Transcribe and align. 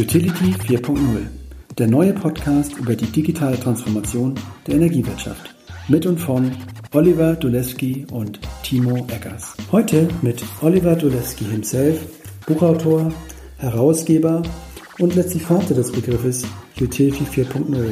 Utility 0.00 0.54
4.0, 0.66 0.96
der 1.76 1.86
neue 1.86 2.14
Podcast 2.14 2.74
über 2.78 2.96
die 2.96 3.04
digitale 3.04 3.60
Transformation 3.60 4.34
der 4.66 4.76
Energiewirtschaft. 4.76 5.54
Mit 5.88 6.06
und 6.06 6.16
von 6.18 6.52
Oliver 6.94 7.34
Dulewski 7.34 8.06
und 8.10 8.40
Timo 8.62 9.06
Eggers. 9.08 9.54
Heute 9.70 10.08
mit 10.22 10.42
Oliver 10.62 10.96
Dulewski 10.96 11.44
himself, 11.44 12.00
Buchautor, 12.46 13.12
Herausgeber 13.58 14.42
und 14.98 15.16
letztlich 15.16 15.42
Vater 15.42 15.74
des 15.74 15.92
Begriffes 15.92 16.46
Utility 16.80 17.24
4.0. 17.24 17.90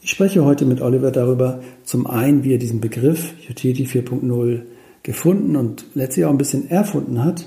Ich 0.00 0.10
spreche 0.10 0.44
heute 0.44 0.64
mit 0.64 0.80
Oliver 0.80 1.10
darüber, 1.10 1.60
zum 1.82 2.06
einen, 2.06 2.44
wie 2.44 2.54
er 2.54 2.58
diesen 2.58 2.80
Begriff 2.80 3.34
Utility 3.50 3.84
4.0 3.84 4.62
gefunden 5.02 5.56
und 5.56 5.86
letztlich 5.94 6.24
auch 6.24 6.30
ein 6.30 6.38
bisschen 6.38 6.70
erfunden 6.70 7.24
hat 7.24 7.46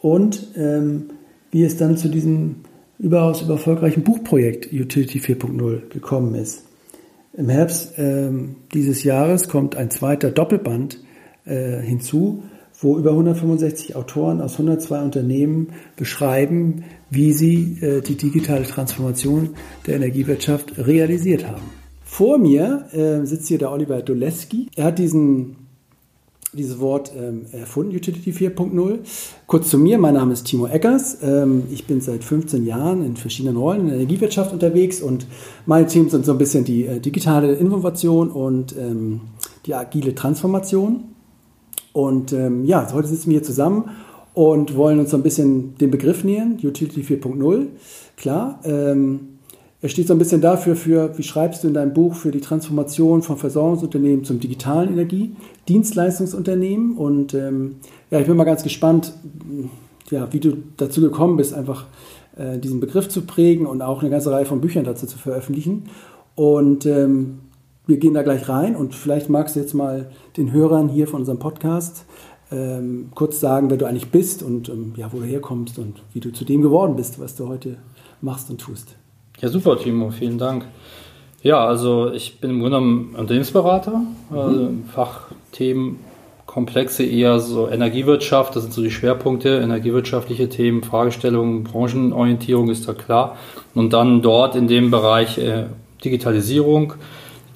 und 0.00 0.48
ähm, 0.56 1.10
wie 1.54 1.62
es 1.62 1.76
dann 1.76 1.96
zu 1.96 2.08
diesem 2.08 2.56
überaus 2.98 3.48
erfolgreichen 3.48 4.02
Buchprojekt 4.02 4.72
Utility 4.72 5.20
4.0 5.20 5.88
gekommen 5.88 6.34
ist. 6.34 6.64
Im 7.32 7.48
Herbst 7.48 7.92
ähm, 7.96 8.56
dieses 8.74 9.04
Jahres 9.04 9.48
kommt 9.48 9.76
ein 9.76 9.88
zweiter 9.88 10.32
Doppelband 10.32 10.98
äh, 11.44 11.80
hinzu, 11.80 12.42
wo 12.80 12.98
über 12.98 13.10
165 13.10 13.94
Autoren 13.94 14.40
aus 14.40 14.54
102 14.54 15.00
Unternehmen 15.00 15.68
beschreiben, 15.94 16.82
wie 17.08 17.32
sie 17.32 17.78
äh, 17.80 18.00
die 18.00 18.16
digitale 18.16 18.64
Transformation 18.64 19.50
der 19.86 19.94
Energiewirtschaft 19.94 20.76
realisiert 20.76 21.46
haben. 21.46 21.62
Vor 22.02 22.36
mir 22.38 22.86
äh, 22.90 23.24
sitzt 23.24 23.46
hier 23.46 23.58
der 23.58 23.70
Oliver 23.70 24.02
Doleski. 24.02 24.70
Er 24.74 24.86
hat 24.86 24.98
diesen 24.98 25.63
dieses 26.56 26.80
Wort 26.80 27.12
ähm, 27.16 27.46
erfunden, 27.52 27.94
Utility 27.94 28.30
4.0. 28.30 28.98
Kurz 29.46 29.70
zu 29.70 29.78
mir, 29.78 29.98
mein 29.98 30.14
Name 30.14 30.32
ist 30.32 30.44
Timo 30.44 30.66
Eckers. 30.66 31.18
Ähm, 31.22 31.64
ich 31.70 31.86
bin 31.86 32.00
seit 32.00 32.24
15 32.24 32.64
Jahren 32.64 33.04
in 33.04 33.16
verschiedenen 33.16 33.56
Rollen 33.56 33.82
in 33.82 33.86
der 33.88 33.96
Energiewirtschaft 33.96 34.52
unterwegs 34.52 35.00
und 35.00 35.26
meine 35.66 35.86
Teams 35.86 36.12
sind 36.12 36.24
so 36.24 36.32
ein 36.32 36.38
bisschen 36.38 36.64
die 36.64 36.86
äh, 36.86 37.00
digitale 37.00 37.54
Innovation 37.54 38.30
und 38.30 38.76
ähm, 38.76 39.20
die 39.66 39.74
agile 39.74 40.14
Transformation. 40.14 41.04
Und 41.92 42.32
ähm, 42.32 42.64
ja, 42.64 42.92
heute 42.92 43.08
sitzen 43.08 43.30
wir 43.30 43.38
hier 43.38 43.42
zusammen 43.42 43.90
und 44.34 44.76
wollen 44.76 44.98
uns 44.98 45.10
so 45.10 45.16
ein 45.16 45.22
bisschen 45.22 45.76
den 45.78 45.90
Begriff 45.90 46.24
nähern, 46.24 46.58
Utility 46.62 47.02
4.0. 47.02 47.66
Klar, 48.16 48.60
ähm, 48.64 49.33
er 49.84 49.90
steht 49.90 50.08
so 50.08 50.14
ein 50.14 50.18
bisschen 50.18 50.40
dafür, 50.40 50.76
für, 50.76 51.18
wie 51.18 51.22
schreibst 51.22 51.62
du 51.62 51.68
in 51.68 51.74
deinem 51.74 51.92
Buch, 51.92 52.14
für 52.14 52.30
die 52.30 52.40
Transformation 52.40 53.20
von 53.20 53.36
Versorgungsunternehmen 53.36 54.24
zum 54.24 54.40
digitalen 54.40 54.88
Energiedienstleistungsunternehmen. 54.88 56.96
Und 56.96 57.34
ähm, 57.34 57.74
ja, 58.10 58.18
ich 58.18 58.26
bin 58.26 58.34
mal 58.34 58.44
ganz 58.44 58.62
gespannt, 58.62 59.12
ja, 60.08 60.32
wie 60.32 60.40
du 60.40 60.56
dazu 60.78 61.02
gekommen 61.02 61.36
bist, 61.36 61.52
einfach 61.52 61.84
äh, 62.38 62.56
diesen 62.56 62.80
Begriff 62.80 63.10
zu 63.10 63.26
prägen 63.26 63.66
und 63.66 63.82
auch 63.82 64.00
eine 64.00 64.08
ganze 64.08 64.30
Reihe 64.30 64.46
von 64.46 64.62
Büchern 64.62 64.84
dazu 64.84 65.06
zu 65.06 65.18
veröffentlichen. 65.18 65.82
Und 66.34 66.86
ähm, 66.86 67.40
wir 67.86 67.98
gehen 67.98 68.14
da 68.14 68.22
gleich 68.22 68.48
rein 68.48 68.76
und 68.76 68.94
vielleicht 68.94 69.28
magst 69.28 69.54
du 69.54 69.60
jetzt 69.60 69.74
mal 69.74 70.08
den 70.38 70.50
Hörern 70.50 70.88
hier 70.88 71.08
von 71.08 71.20
unserem 71.20 71.40
Podcast 71.40 72.06
ähm, 72.50 73.10
kurz 73.14 73.38
sagen, 73.38 73.68
wer 73.68 73.76
du 73.76 73.84
eigentlich 73.84 74.10
bist 74.10 74.42
und 74.42 74.70
ähm, 74.70 74.94
ja, 74.96 75.12
wo 75.12 75.18
du 75.18 75.24
herkommst 75.24 75.78
und 75.78 76.02
wie 76.14 76.20
du 76.20 76.32
zu 76.32 76.46
dem 76.46 76.62
geworden 76.62 76.96
bist, 76.96 77.20
was 77.20 77.36
du 77.36 77.48
heute 77.48 77.76
machst 78.22 78.48
und 78.48 78.62
tust. 78.62 78.96
Ja, 79.44 79.50
super, 79.50 79.78
Timo, 79.78 80.10
vielen 80.10 80.38
Dank. 80.38 80.64
Ja, 81.42 81.66
also 81.66 82.10
ich 82.10 82.40
bin 82.40 82.48
im 82.48 82.60
Grunde 82.60 82.78
genommen 82.78 83.14
Unternehmensberater, 83.14 84.00
mhm. 84.30 84.38
also 84.38 84.70
Fachthemen, 84.94 85.98
Komplexe 86.46 87.04
eher 87.04 87.38
so 87.40 87.68
Energiewirtschaft, 87.68 88.56
das 88.56 88.62
sind 88.62 88.72
so 88.72 88.80
die 88.80 88.90
Schwerpunkte, 88.90 89.58
energiewirtschaftliche 89.58 90.48
Themen, 90.48 90.82
Fragestellungen, 90.82 91.62
Branchenorientierung 91.62 92.70
ist 92.70 92.88
da 92.88 92.94
klar. 92.94 93.36
Und 93.74 93.92
dann 93.92 94.22
dort 94.22 94.56
in 94.56 94.66
dem 94.66 94.90
Bereich 94.90 95.36
äh, 95.36 95.64
Digitalisierung, 96.02 96.94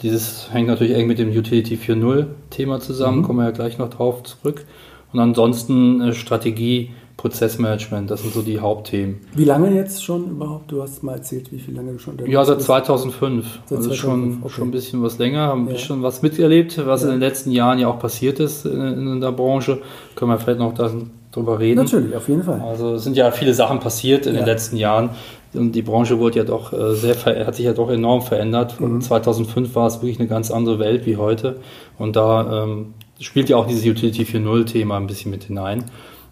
dieses 0.02 0.52
hängt 0.52 0.68
natürlich 0.68 0.94
eng 0.94 1.06
mit 1.06 1.18
dem 1.18 1.30
Utility 1.30 1.76
4.0 1.76 2.26
Thema 2.50 2.80
zusammen, 2.80 3.20
mhm. 3.20 3.22
kommen 3.22 3.38
wir 3.38 3.46
ja 3.46 3.52
gleich 3.52 3.78
noch 3.78 3.88
drauf 3.88 4.24
zurück. 4.24 4.66
Und 5.14 5.20
ansonsten 5.20 6.02
äh, 6.02 6.12
Strategie, 6.12 6.90
Prozessmanagement, 7.18 8.12
das 8.12 8.22
sind 8.22 8.32
so 8.32 8.42
die 8.42 8.60
Hauptthemen. 8.60 9.18
Wie 9.34 9.44
lange 9.44 9.74
jetzt 9.74 10.04
schon 10.04 10.30
überhaupt? 10.30 10.70
Du 10.70 10.80
hast 10.80 11.02
mal 11.02 11.14
erzählt, 11.14 11.50
wie 11.50 11.58
viel 11.58 11.74
lange 11.74 11.92
du 11.92 11.98
schon 11.98 12.16
da 12.16 12.24
Ja, 12.24 12.44
seit 12.44 12.62
2005. 12.62 13.44
Seit 13.66 13.78
also 13.78 13.90
2005. 13.90 13.98
schon, 13.98 14.38
okay. 14.40 14.54
schon 14.54 14.68
ein 14.68 14.70
bisschen 14.70 15.02
was 15.02 15.18
länger, 15.18 15.48
haben 15.48 15.68
ja. 15.68 15.76
schon 15.78 16.00
was 16.04 16.22
miterlebt, 16.22 16.80
was 16.86 17.02
ja. 17.02 17.08
in 17.08 17.14
den 17.14 17.20
letzten 17.20 17.50
Jahren 17.50 17.80
ja 17.80 17.88
auch 17.88 17.98
passiert 17.98 18.38
ist 18.38 18.64
in, 18.66 18.80
in 18.80 19.20
der 19.20 19.32
Branche. 19.32 19.80
Können 20.14 20.30
wir 20.30 20.38
vielleicht 20.38 20.60
noch 20.60 20.74
darüber 20.74 21.58
reden. 21.58 21.82
Natürlich, 21.82 22.14
auf 22.14 22.28
jeden 22.28 22.44
Fall. 22.44 22.60
Also 22.60 22.94
es 22.94 23.02
sind 23.02 23.16
ja 23.16 23.32
viele 23.32 23.52
Sachen 23.52 23.80
passiert 23.80 24.26
in 24.26 24.34
ja. 24.34 24.42
den 24.42 24.46
letzten 24.46 24.76
Jahren 24.76 25.10
und 25.54 25.72
die 25.72 25.82
Branche 25.82 26.20
wurde 26.20 26.38
ja 26.38 26.44
doch 26.44 26.72
äh, 26.72 26.94
sehr 26.94 27.16
hat 27.16 27.56
sich 27.56 27.64
ja 27.64 27.72
doch 27.72 27.90
enorm 27.90 28.22
verändert. 28.22 28.80
Mhm. 28.80 29.00
2005 29.00 29.74
war 29.74 29.88
es 29.88 29.96
wirklich 29.96 30.20
eine 30.20 30.28
ganz 30.28 30.52
andere 30.52 30.78
Welt 30.78 31.04
wie 31.04 31.16
heute 31.16 31.56
und 31.98 32.14
da 32.14 32.62
ähm, 32.62 32.94
spielt 33.18 33.48
ja 33.48 33.56
auch 33.56 33.66
dieses 33.66 33.84
Utility 33.84 34.22
4.0 34.22 34.66
Thema 34.66 34.96
ein 34.96 35.08
bisschen 35.08 35.32
mit 35.32 35.42
hinein. 35.42 35.82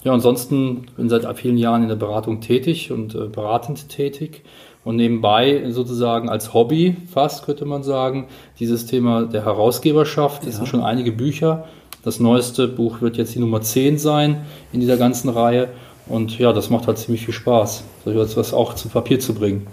Ja, 0.07 0.13
ansonsten 0.13 0.87
bin 0.97 1.09
seit 1.09 1.27
vielen 1.37 1.59
Jahren 1.59 1.83
in 1.83 1.89
der 1.89 1.97
Beratung 1.97 2.41
tätig 2.41 2.93
und 2.93 3.17
äh, 3.17 3.27
beratend 3.27 3.89
tätig 3.89 4.45
und 4.85 4.95
nebenbei 4.95 5.69
sozusagen 5.71 6.29
als 6.29 6.55
Hobby 6.55 6.97
fast 7.13 7.45
könnte 7.45 7.65
man 7.65 7.83
sagen 7.83 8.29
dieses 8.61 8.87
Thema 8.87 9.25
der 9.27 9.45
Herausgeberschaft. 9.45 10.45
Es 10.45 10.51
ja. 10.51 10.57
sind 10.59 10.69
schon 10.69 10.81
einige 10.81 11.11
Bücher. 11.11 11.65
Das 12.05 12.21
neueste 12.21 12.69
Buch 12.69 13.01
wird 13.01 13.17
jetzt 13.17 13.35
die 13.35 13.41
Nummer 13.41 13.63
10 13.63 13.99
sein 13.99 14.43
in 14.73 14.79
dieser 14.79 14.97
ganzen 14.97 15.29
Reihe 15.29 15.71
und 16.07 16.39
ja, 16.39 16.53
das 16.53 16.71
macht 16.71 16.87
halt 16.87 16.99
ziemlich 16.99 17.25
viel 17.25 17.35
Spaß, 17.35 17.83
so 18.05 18.11
etwas 18.13 18.55
auch 18.55 18.75
zu 18.75 18.89
Papier 18.89 19.19
zu 19.19 19.35
bringen. 19.35 19.67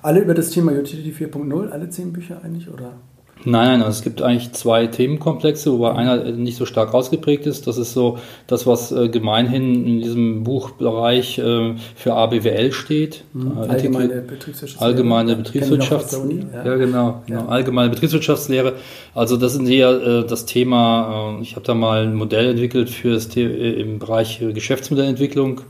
Alle 0.00 0.20
über 0.20 0.34
das 0.34 0.50
Thema 0.50 0.70
Utility 0.78 1.10
4.0, 1.10 1.70
alle 1.70 1.90
10 1.90 2.12
Bücher 2.12 2.40
eigentlich 2.44 2.72
oder? 2.72 2.92
Nein, 3.46 3.68
nein, 3.68 3.82
also 3.82 3.98
es 3.98 4.02
gibt 4.02 4.22
eigentlich 4.22 4.50
zwei 4.54 4.88
Themenkomplexe, 4.88 5.70
wobei 5.70 5.92
einer 5.92 6.32
nicht 6.32 6.56
so 6.56 6.66
stark 6.66 6.92
ausgeprägt 6.92 7.46
ist. 7.46 7.68
Das 7.68 7.78
ist 7.78 7.92
so 7.92 8.18
das, 8.48 8.66
was 8.66 8.90
äh, 8.90 9.08
gemeinhin 9.08 9.86
in 9.86 10.00
diesem 10.00 10.42
Buchbereich 10.42 11.38
äh, 11.38 11.74
für 11.94 12.14
ABWL 12.14 12.72
steht. 12.72 13.22
Mhm. 13.34 13.56
Allgemeine 13.56 14.22
Betriebswirtschaftslehre. 14.22 14.84
Allgemeine 14.84 15.36
Betriebswirtschafts 15.36 16.20
ja. 16.52 16.64
ja, 16.64 16.74
genau, 16.74 17.22
genau. 17.28 17.46
Allgemeine 17.46 17.90
Betriebswirtschaftslehre. 17.90 18.72
Also 19.14 19.36
das 19.36 19.54
ist 19.54 19.68
eher 19.68 19.90
äh, 19.90 20.26
das 20.26 20.46
Thema, 20.46 21.36
äh, 21.38 21.42
ich 21.42 21.54
habe 21.54 21.64
da 21.64 21.74
mal 21.74 22.02
ein 22.02 22.16
Modell 22.16 22.50
entwickelt 22.50 22.90
für 22.90 23.12
das 23.12 23.30
The 23.30 23.42
äh, 23.42 23.80
im 23.80 24.00
Bereich 24.00 24.40
Geschäftsmodellentwicklung 24.40 25.60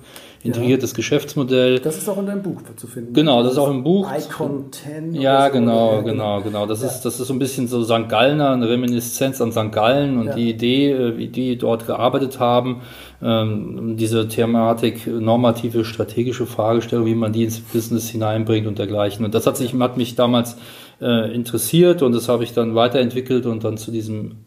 integriertes 0.43 0.93
ja. 0.93 0.97
Geschäftsmodell. 0.97 1.81
Das 1.81 1.97
ist 1.97 2.09
auch 2.09 2.19
in 2.19 2.27
deinem 2.27 2.43
Buch 2.43 2.63
zu 2.77 2.87
finden. 2.87 3.13
Genau, 3.13 3.43
das 3.43 3.53
ist 3.53 3.59
auch 3.59 3.71
im 3.71 3.83
Buch. 3.83 4.11
Icon 4.17 4.67
10. 4.71 5.15
Ja, 5.15 5.47
so. 5.47 5.53
genau, 5.53 6.03
genau, 6.03 6.41
genau. 6.43 6.67
Das, 6.67 6.83
ja. 6.83 6.89
ist, 6.89 7.03
das 7.03 7.21
ist 7.21 7.29
so 7.29 7.35
ein 7.35 7.39
bisschen 7.39 7.69
so 7.69 7.83
St. 7.85 8.09
Gallner, 8.09 8.51
eine 8.51 8.69
Reminiszenz 8.69 9.41
an 9.41 9.53
St. 9.53 9.73
Gallen 9.73 10.19
und 10.19 10.27
ja. 10.27 10.35
die 10.35 10.51
Idee, 10.51 10.93
äh, 10.93 11.17
wie 11.17 11.29
die 11.29 11.57
dort 11.57 11.87
gearbeitet 11.87 12.41
haben, 12.41 12.83
ähm, 13.23 13.97
diese 13.97 14.29
Thematik, 14.29 15.07
normative, 15.07 15.85
strategische 15.85 16.47
Fragestellung, 16.47 17.07
wie 17.07 17.15
man 17.15 17.33
die 17.33 17.45
ins 17.45 17.61
Business 17.61 18.09
hineinbringt 18.09 18.67
und 18.67 18.79
dergleichen. 18.79 19.25
Und 19.25 19.35
das 19.35 19.47
hat, 19.47 19.57
sich, 19.57 19.75
hat 19.75 19.97
mich 19.97 20.15
damals 20.15 20.57
äh, 21.01 21.35
interessiert 21.35 22.03
und 22.03 22.13
das 22.13 22.29
habe 22.29 22.45
ich 22.45 22.53
dann 22.53 22.75
weiterentwickelt 22.75 23.47
und 23.47 23.65
dann 23.65 23.77
zu 23.77 23.91
diesem 23.91 24.46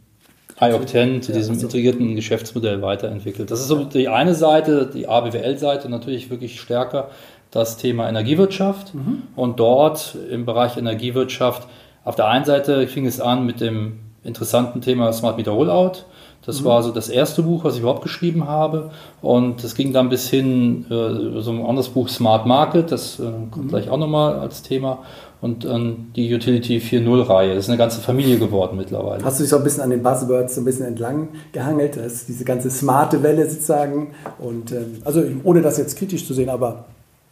iOctane 0.62 1.22
zu 1.22 1.32
diesem 1.32 1.56
integrierten 1.56 2.16
Geschäftsmodell 2.16 2.82
weiterentwickelt. 2.82 3.50
Das 3.52 3.62
ist 3.62 3.68
so 3.68 3.84
die 3.86 4.10
eine 4.10 4.36
Seite, 4.36 4.90
die 4.94 5.08
ABWL-Seite 5.08 5.90
natürlich 5.90 6.30
wirklich 6.30 6.60
stärker 6.60 7.10
das 7.52 7.78
Thema 7.78 8.08
Energiewirtschaft 8.08 8.94
mhm. 8.94 9.24
und 9.36 9.60
dort 9.60 10.16
im 10.30 10.46
Bereich 10.46 10.78
Energiewirtschaft 10.78 11.68
auf 12.04 12.16
der 12.16 12.28
einen 12.28 12.46
Seite 12.46 12.88
fing 12.88 13.06
es 13.06 13.20
an 13.20 13.46
mit 13.46 13.62
dem 13.62 14.00
interessanten 14.24 14.82
Thema 14.82 15.12
Smart 15.14 15.38
Meter 15.38 15.52
Rollout. 15.52 16.04
Das 16.50 16.62
mhm. 16.62 16.66
war 16.66 16.82
so 16.82 16.92
das 16.92 17.10
erste 17.10 17.44
Buch, 17.44 17.64
was 17.64 17.76
ich 17.76 17.82
überhaupt 17.82 18.02
geschrieben 18.02 18.48
habe. 18.48 18.90
Und 19.22 19.64
es 19.64 19.76
ging 19.76 19.94
dann 19.94 20.10
bis 20.10 20.28
hin, 20.30 20.86
äh, 20.90 21.42
so 21.42 21.52
ein 21.52 21.64
anderes 21.64 21.90
Buch 21.90 22.10
Smart 22.10 22.48
Market, 22.48 22.92
das 22.92 23.20
äh, 23.20 23.24
kommt 23.52 23.66
mhm. 23.66 23.68
gleich 23.70 23.90
auch 23.90 23.98
nochmal 23.98 24.40
als 24.40 24.64
Thema 24.64 25.00
und 25.42 25.64
ähm, 25.64 26.12
die 26.16 26.34
Utility 26.34 26.80
4.0-Reihe. 26.80 27.56
Das 27.56 27.66
ist 27.66 27.70
eine 27.70 27.78
ganze 27.78 28.02
Familie 28.02 28.40
geworden 28.40 28.76
mittlerweile. 28.78 29.24
Hast 29.24 29.40
du 29.40 29.44
dich 29.44 29.50
so 29.50 29.58
ein 29.58 29.64
bisschen 29.64 29.84
an 29.84 29.90
den 29.90 30.04
Buzzwords 30.04 30.56
so 30.56 30.62
ein 30.62 30.66
bisschen 30.66 30.86
entlang 30.86 31.30
gehangelt? 31.54 31.96
Das 31.98 32.14
ist 32.14 32.30
diese 32.30 32.44
ganze 32.44 32.70
smarte 32.70 33.24
Welle 33.24 33.50
sozusagen. 33.50 34.16
Und 34.40 34.72
ähm, 34.72 34.98
also 35.06 35.24
ohne 35.44 35.62
das 35.62 35.78
jetzt 35.78 35.98
kritisch 35.98 36.26
zu 36.26 36.34
sehen, 36.34 36.50
aber 36.50 36.86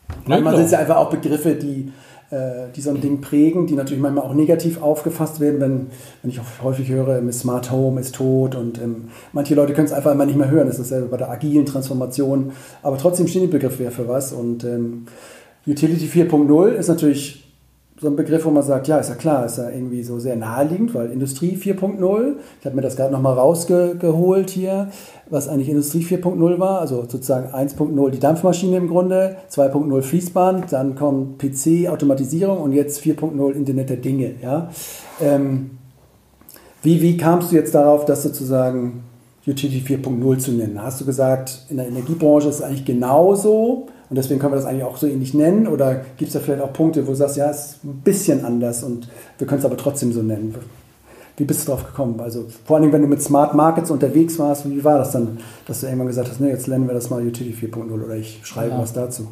ja, 0.09 0.15
manchmal 0.27 0.55
sind 0.55 0.65
es 0.65 0.71
ja 0.71 0.79
einfach 0.79 0.97
auch 0.97 1.09
Begriffe, 1.09 1.55
die, 1.55 1.91
die 2.29 2.81
so 2.81 2.89
ein 2.89 2.99
Ding 2.99 3.21
prägen, 3.21 3.67
die 3.67 3.75
natürlich 3.75 4.01
manchmal 4.01 4.25
auch 4.25 4.33
negativ 4.33 4.81
aufgefasst 4.81 5.39
werden, 5.39 5.61
wenn, 5.61 5.87
wenn 6.21 6.31
ich 6.31 6.41
häufig 6.61 6.89
höre, 6.89 7.21
Smart 7.31 7.71
Home 7.71 8.01
ist 8.01 8.15
tot 8.15 8.55
und 8.55 8.81
ähm, 8.81 9.05
manche 9.31 9.55
Leute 9.55 9.73
können 9.73 9.87
es 9.87 9.93
einfach 9.93 10.11
immer 10.11 10.25
nicht 10.25 10.37
mehr 10.37 10.51
hören. 10.51 10.67
Das 10.67 10.77
ist 10.77 10.91
ja 10.91 10.99
bei 11.01 11.15
der 11.15 11.29
agilen 11.29 11.65
Transformation. 11.65 12.51
Aber 12.83 12.97
trotzdem 12.97 13.27
stehen 13.27 13.43
die 13.43 13.47
Begriffe 13.47 13.83
ja 13.83 13.91
für 13.91 14.09
was. 14.09 14.33
Und 14.33 14.65
ähm, 14.65 15.05
Utility 15.65 16.05
4.0 16.05 16.69
ist 16.69 16.89
natürlich 16.89 17.46
so 17.99 18.07
ein 18.07 18.15
Begriff, 18.15 18.45
wo 18.45 18.51
man 18.51 18.61
sagt, 18.61 18.87
ja, 18.87 18.99
ist 18.99 19.09
ja 19.09 19.15
klar, 19.15 19.45
ist 19.45 19.57
ja 19.57 19.69
irgendwie 19.69 20.03
so 20.03 20.19
sehr 20.19 20.35
naheliegend, 20.35 20.93
weil 20.93 21.11
Industrie 21.11 21.57
4.0, 21.57 22.35
ich 22.59 22.65
habe 22.65 22.75
mir 22.75 22.83
das 22.83 22.95
gerade 22.95 23.11
nochmal 23.11 23.33
rausgeholt 23.33 24.51
hier, 24.51 24.89
was 25.29 25.47
eigentlich 25.47 25.69
Industrie 25.69 26.03
4.0 26.03 26.59
war, 26.59 26.79
also 26.79 27.01
sozusagen 27.01 27.53
1.0 27.53 28.09
die 28.11 28.19
Dampfmaschine 28.19 28.77
im 28.77 28.87
Grunde, 28.87 29.37
2.0 29.51 30.01
Fließband, 30.03 30.71
dann 30.71 30.95
kommt 30.95 31.39
PC, 31.39 31.89
Automatisierung 31.89 32.59
und 32.59 32.73
jetzt 32.73 33.01
4.0 33.01 33.51
Internet 33.53 33.89
der 33.89 33.97
Dinge. 33.97 34.35
Ja? 34.43 34.69
Ähm, 35.19 35.71
wie, 36.83 37.01
wie 37.01 37.17
kamst 37.17 37.51
du 37.51 37.55
jetzt 37.55 37.73
darauf, 37.73 38.05
das 38.05 38.21
sozusagen 38.21 39.03
Utility 39.47 39.95
4.0 39.95 40.37
zu 40.37 40.51
nennen? 40.51 40.83
Hast 40.83 41.01
du 41.01 41.05
gesagt, 41.05 41.65
in 41.69 41.77
der 41.77 41.87
Energiebranche 41.87 42.49
ist 42.49 42.57
es 42.57 42.61
eigentlich 42.61 42.85
genauso? 42.85 43.87
Und 44.09 44.15
deswegen 44.15 44.39
können 44.39 44.53
wir 44.53 44.57
das 44.57 44.65
eigentlich 44.65 44.83
auch 44.83 44.97
so 44.97 45.07
ähnlich 45.07 45.33
nennen? 45.33 45.67
Oder 45.67 45.95
gibt 46.17 46.29
es 46.29 46.33
da 46.33 46.39
vielleicht 46.39 46.61
auch 46.61 46.71
Punkte, 46.71 47.05
wo 47.05 47.11
du 47.11 47.17
sagst, 47.17 47.37
ja, 47.37 47.49
es 47.49 47.65
ist 47.65 47.83
ein 47.83 48.01
bisschen 48.03 48.45
anders 48.45 48.83
und 48.83 49.09
wir 49.37 49.47
können 49.47 49.59
es 49.59 49.65
aber 49.65 49.77
trotzdem 49.77 50.13
so 50.13 50.21
nennen? 50.21 50.55
Wie 51.35 51.43
bist 51.43 51.63
du 51.63 51.71
darauf 51.71 51.85
gekommen? 51.85 52.19
Also 52.19 52.45
vor 52.65 52.77
allem, 52.77 52.91
wenn 52.91 53.01
du 53.01 53.07
mit 53.07 53.21
Smart 53.21 53.53
Markets 53.53 53.91
unterwegs 53.91 54.39
warst, 54.39 54.67
wie 54.67 54.83
war 54.83 54.97
das 54.97 55.11
dann, 55.11 55.37
dass 55.67 55.81
du 55.81 55.85
irgendwann 55.85 56.07
gesagt 56.07 56.29
hast, 56.29 56.39
nee, 56.39 56.49
jetzt 56.49 56.67
nennen 56.67 56.87
wir 56.87 56.95
das 56.95 57.09
mal 57.09 57.21
Utility 57.21 57.67
4.0 57.67 57.91
oder 57.91 58.15
ich 58.15 58.39
schreibe 58.43 58.71
ja. 58.71 58.79
was 58.79 58.93
dazu? 58.93 59.27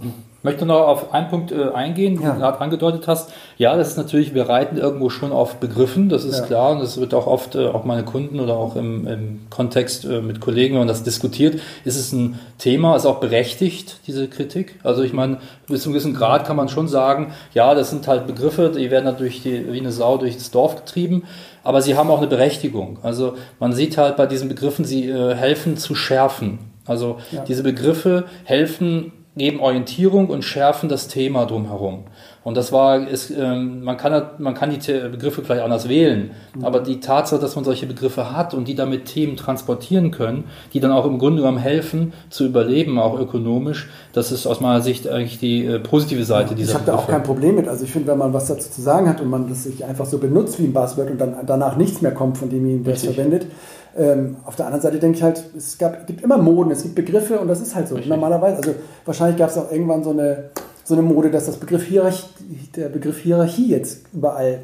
Ich 0.45 0.51
möchte 0.51 0.67
noch 0.67 0.87
auf 0.87 1.11
einen 1.11 1.27
Punkt 1.27 1.51
äh, 1.51 1.71
eingehen, 1.73 2.21
ja. 2.21 2.33
du 2.33 2.39
gerade 2.39 2.61
angedeutet 2.61 3.07
hast. 3.07 3.33
Ja, 3.57 3.75
das 3.75 3.87
ist 3.87 3.97
natürlich, 3.97 4.35
wir 4.35 4.47
reiten 4.47 4.77
irgendwo 4.77 5.09
schon 5.09 5.31
auf 5.31 5.55
Begriffen, 5.55 6.07
das 6.07 6.23
ist 6.23 6.41
ja. 6.41 6.45
klar. 6.45 6.71
Und 6.73 6.81
das 6.81 6.99
wird 6.99 7.15
auch 7.15 7.25
oft, 7.25 7.55
äh, 7.55 7.65
auch 7.65 7.83
meine 7.83 8.03
Kunden 8.03 8.39
oder 8.39 8.55
auch 8.55 8.75
im, 8.75 9.07
im 9.07 9.39
Kontext 9.49 10.05
äh, 10.05 10.21
mit 10.21 10.41
Kollegen, 10.41 10.75
wenn 10.75 10.81
man 10.81 10.87
das 10.87 11.01
diskutiert, 11.01 11.59
ist 11.83 11.95
es 11.95 12.13
ein 12.13 12.39
Thema, 12.59 12.95
ist 12.95 13.07
auch 13.07 13.19
berechtigt, 13.19 14.01
diese 14.05 14.27
Kritik. 14.27 14.79
Also 14.83 15.01
ich 15.01 15.13
meine, 15.13 15.39
bis 15.65 15.81
zu 15.81 15.89
einem 15.89 15.93
gewissen 15.93 16.13
Grad 16.13 16.45
kann 16.45 16.57
man 16.57 16.69
schon 16.69 16.87
sagen, 16.87 17.33
ja, 17.55 17.73
das 17.73 17.89
sind 17.89 18.07
halt 18.07 18.27
Begriffe, 18.27 18.69
die 18.69 18.91
werden 18.91 19.05
natürlich 19.05 19.41
die, 19.41 19.73
wie 19.73 19.79
eine 19.79 19.91
Sau 19.91 20.19
durchs 20.19 20.51
Dorf 20.51 20.75
getrieben 20.75 21.23
aber 21.63 21.81
sie 21.81 21.97
haben 21.97 22.11
auch 22.11 22.19
eine 22.19 22.27
Berechtigung. 22.27 22.99
Also 23.01 23.37
man 23.59 23.73
sieht 23.73 23.97
halt 23.97 24.17
bei 24.17 24.27
diesen 24.27 24.49
Begriffen, 24.49 24.85
sie 24.85 25.09
äh, 25.09 25.33
helfen 25.33 25.77
zu 25.77 25.95
schärfen. 25.95 26.59
Also 26.85 27.17
ja. 27.31 27.43
diese 27.43 27.63
Begriffe 27.63 28.25
helfen 28.43 29.11
geben 29.37 29.59
Orientierung 29.59 30.29
und 30.29 30.43
schärfen 30.43 30.89
das 30.89 31.07
Thema 31.07 31.45
drumherum. 31.45 32.05
Und 32.43 32.55
das 32.57 32.71
war, 32.71 33.07
ist, 33.07 33.31
ähm, 33.31 33.83
man, 33.83 33.97
kann, 33.97 34.29
man 34.37 34.53
kann 34.53 34.69
die 34.69 34.77
Begriffe 35.09 35.43
vielleicht 35.43 35.63
anders 35.63 35.89
wählen, 35.89 36.31
mhm. 36.53 36.63
aber 36.63 36.79
die 36.79 36.99
Tatsache, 36.99 37.41
dass 37.41 37.55
man 37.55 37.65
solche 37.65 37.87
Begriffe 37.87 38.31
hat 38.35 38.53
und 38.53 38.67
die 38.67 38.75
damit 38.75 39.05
Themen 39.05 39.35
transportieren 39.35 40.11
können, 40.11 40.45
die 40.71 40.79
dann 40.79 40.91
auch 40.91 41.05
im 41.05 41.17
Grunde 41.17 41.41
genommen 41.41 41.57
helfen 41.57 42.13
zu 42.29 42.45
überleben, 42.45 42.99
auch 42.99 43.19
ökonomisch, 43.19 43.89
das 44.13 44.31
ist 44.31 44.45
aus 44.45 44.61
meiner 44.61 44.81
Sicht 44.81 45.07
eigentlich 45.07 45.39
die 45.39 45.65
äh, 45.65 45.79
positive 45.79 46.23
Seite 46.23 46.51
ja, 46.51 46.55
dieser 46.55 46.69
Ich 46.69 46.75
habe 46.75 46.85
da 46.85 46.95
auch 46.95 47.07
kein 47.07 47.23
Problem 47.23 47.55
mit. 47.55 47.67
Also 47.67 47.83
ich 47.83 47.91
finde, 47.91 48.09
wenn 48.09 48.19
man 48.19 48.31
was 48.31 48.47
dazu 48.47 48.69
zu 48.69 48.81
sagen 48.81 49.09
hat 49.09 49.19
und 49.21 49.29
man 49.29 49.49
das 49.49 49.63
sich 49.63 49.83
einfach 49.83 50.05
so 50.05 50.19
benutzt 50.19 50.59
wie 50.59 50.65
ein 50.65 50.73
Buzzword 50.73 51.09
und 51.09 51.19
dann 51.19 51.35
danach 51.47 51.77
nichts 51.77 52.01
mehr 52.01 52.11
kommt 52.11 52.37
von 52.37 52.49
der 52.49 52.93
es 52.93 53.03
verwendet, 53.03 53.47
ähm, 53.97 54.37
auf 54.45 54.55
der 54.55 54.65
anderen 54.65 54.81
Seite 54.81 54.99
denke 54.99 55.17
ich 55.17 55.23
halt, 55.23 55.43
es 55.55 55.77
gab, 55.77 56.05
gibt 56.05 56.21
immer 56.21 56.37
Moden, 56.37 56.71
es 56.71 56.83
gibt 56.83 56.95
Begriffe 56.95 57.39
und 57.39 57.47
das 57.47 57.61
ist 57.61 57.75
halt 57.75 57.87
so. 57.87 57.95
Richtig. 57.95 58.09
Normalerweise, 58.09 58.57
also 58.57 58.75
wahrscheinlich 59.05 59.37
gab 59.37 59.49
es 59.49 59.57
auch 59.57 59.71
irgendwann 59.71 60.03
so 60.03 60.11
eine, 60.11 60.49
so 60.83 60.95
eine 60.95 61.03
Mode, 61.03 61.31
dass 61.31 61.45
das 61.45 61.57
Begriff 61.57 61.83
Hierarchie, 61.83 62.27
der 62.75 62.89
Begriff 62.89 63.19
Hierarchie 63.19 63.69
jetzt 63.69 64.05
überall 64.13 64.59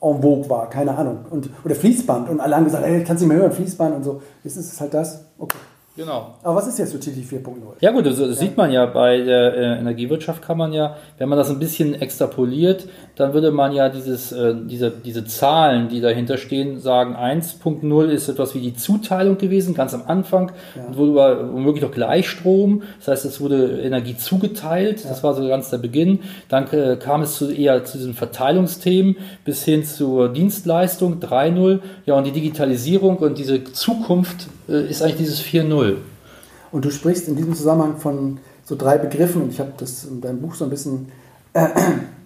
en 0.00 0.22
vogue 0.22 0.48
war, 0.48 0.70
keine 0.70 0.96
Ahnung. 0.96 1.18
Und, 1.30 1.50
oder 1.64 1.74
Fließband 1.74 2.30
und 2.30 2.40
alle 2.40 2.56
haben 2.56 2.64
gesagt, 2.64 2.86
ey, 2.86 3.04
kannst 3.04 3.22
du 3.22 3.26
nicht 3.26 3.34
mehr 3.34 3.42
hören, 3.42 3.52
Fließband 3.52 3.96
und 3.96 4.04
so. 4.04 4.22
Jetzt 4.44 4.56
ist 4.56 4.72
es 4.72 4.80
halt 4.80 4.94
das. 4.94 5.24
Okay. 5.38 5.58
Genau. 5.96 6.34
Aber 6.44 6.54
was 6.54 6.68
ist 6.68 6.78
jetzt 6.78 6.94
Utility 6.94 7.36
4.0? 7.36 7.52
Ja 7.80 7.90
gut, 7.90 8.06
das, 8.06 8.16
das 8.16 8.28
ja. 8.28 8.34
sieht 8.34 8.56
man 8.56 8.70
ja 8.70 8.86
bei 8.86 9.18
der 9.18 9.54
äh, 9.54 9.78
Energiewirtschaft 9.80 10.40
kann 10.40 10.56
man 10.56 10.72
ja, 10.72 10.96
wenn 11.18 11.28
man 11.28 11.36
das 11.36 11.50
ein 11.50 11.58
bisschen 11.58 11.94
extrapoliert, 11.94 12.86
dann 13.16 13.34
würde 13.34 13.50
man 13.50 13.72
ja 13.72 13.88
dieses, 13.88 14.30
äh, 14.30 14.54
diese, 14.54 14.90
diese 14.90 15.24
Zahlen, 15.24 15.88
die 15.88 16.00
dahinter 16.00 16.38
stehen, 16.38 16.78
sagen, 16.78 17.16
1.0 17.16 18.08
ist 18.08 18.28
etwas 18.28 18.54
wie 18.54 18.60
die 18.60 18.74
Zuteilung 18.76 19.36
gewesen, 19.36 19.74
ganz 19.74 19.92
am 19.92 20.04
Anfang, 20.06 20.52
ja. 20.76 20.84
und 20.86 20.96
wurde 20.96 21.50
womöglich 21.52 21.82
noch 21.82 21.92
Gleichstrom, 21.92 22.82
das 23.00 23.08
heißt, 23.08 23.24
es 23.24 23.40
wurde 23.40 23.80
Energie 23.82 24.16
zugeteilt, 24.16 25.02
ja. 25.02 25.10
das 25.10 25.24
war 25.24 25.34
so 25.34 25.46
ganz 25.48 25.70
der 25.70 25.78
Beginn. 25.78 26.20
Dann 26.48 26.68
äh, 26.68 26.96
kam 26.96 27.22
es 27.22 27.34
zu, 27.34 27.50
eher 27.50 27.84
zu 27.84 27.98
diesen 27.98 28.14
Verteilungsthemen 28.14 29.16
bis 29.44 29.64
hin 29.64 29.84
zur 29.84 30.28
Dienstleistung 30.28 31.18
3.0, 31.18 31.80
ja 32.06 32.14
und 32.14 32.24
die 32.24 32.32
Digitalisierung 32.32 33.16
und 33.16 33.38
diese 33.38 33.64
Zukunft 33.64 34.46
ist 34.74 35.02
eigentlich 35.02 35.18
dieses 35.18 35.42
4.0. 35.42 35.96
Und 36.72 36.84
du 36.84 36.90
sprichst 36.90 37.28
in 37.28 37.36
diesem 37.36 37.54
Zusammenhang 37.54 37.96
von 37.98 38.38
so 38.64 38.76
drei 38.76 38.98
Begriffen, 38.98 39.42
und 39.42 39.52
ich 39.52 39.60
habe 39.60 39.72
das 39.76 40.04
in 40.04 40.20
deinem 40.20 40.40
Buch 40.40 40.54
so 40.54 40.64
ein 40.64 40.70
bisschen 40.70 41.08
äh, 41.52 41.66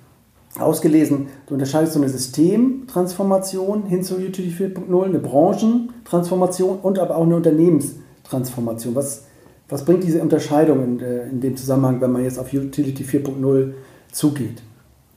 ausgelesen. 0.59 1.29
Du 1.47 1.55
unterscheidest 1.55 1.95
so 1.95 2.01
eine 2.01 2.09
Systemtransformation 2.09 3.87
hin 3.87 4.03
zu 4.03 4.17
Utility 4.17 4.55
4.0, 4.57 5.05
eine 5.05 5.19
Branchentransformation 5.19 6.79
und 6.81 6.99
aber 6.99 7.17
auch 7.17 7.25
eine 7.25 7.37
Unternehmenstransformation. 7.37 8.95
Was, 8.95 9.25
was 9.69 9.85
bringt 9.85 10.05
diese 10.05 10.21
Unterscheidung 10.21 10.85
in, 10.85 11.01
äh, 11.01 11.29
in 11.29 11.41
dem 11.41 11.57
Zusammenhang, 11.57 12.01
wenn 12.01 12.13
man 12.13 12.23
jetzt 12.23 12.39
auf 12.39 12.53
Utility 12.53 13.05
4.0 13.05 13.73
zugeht? 14.13 14.63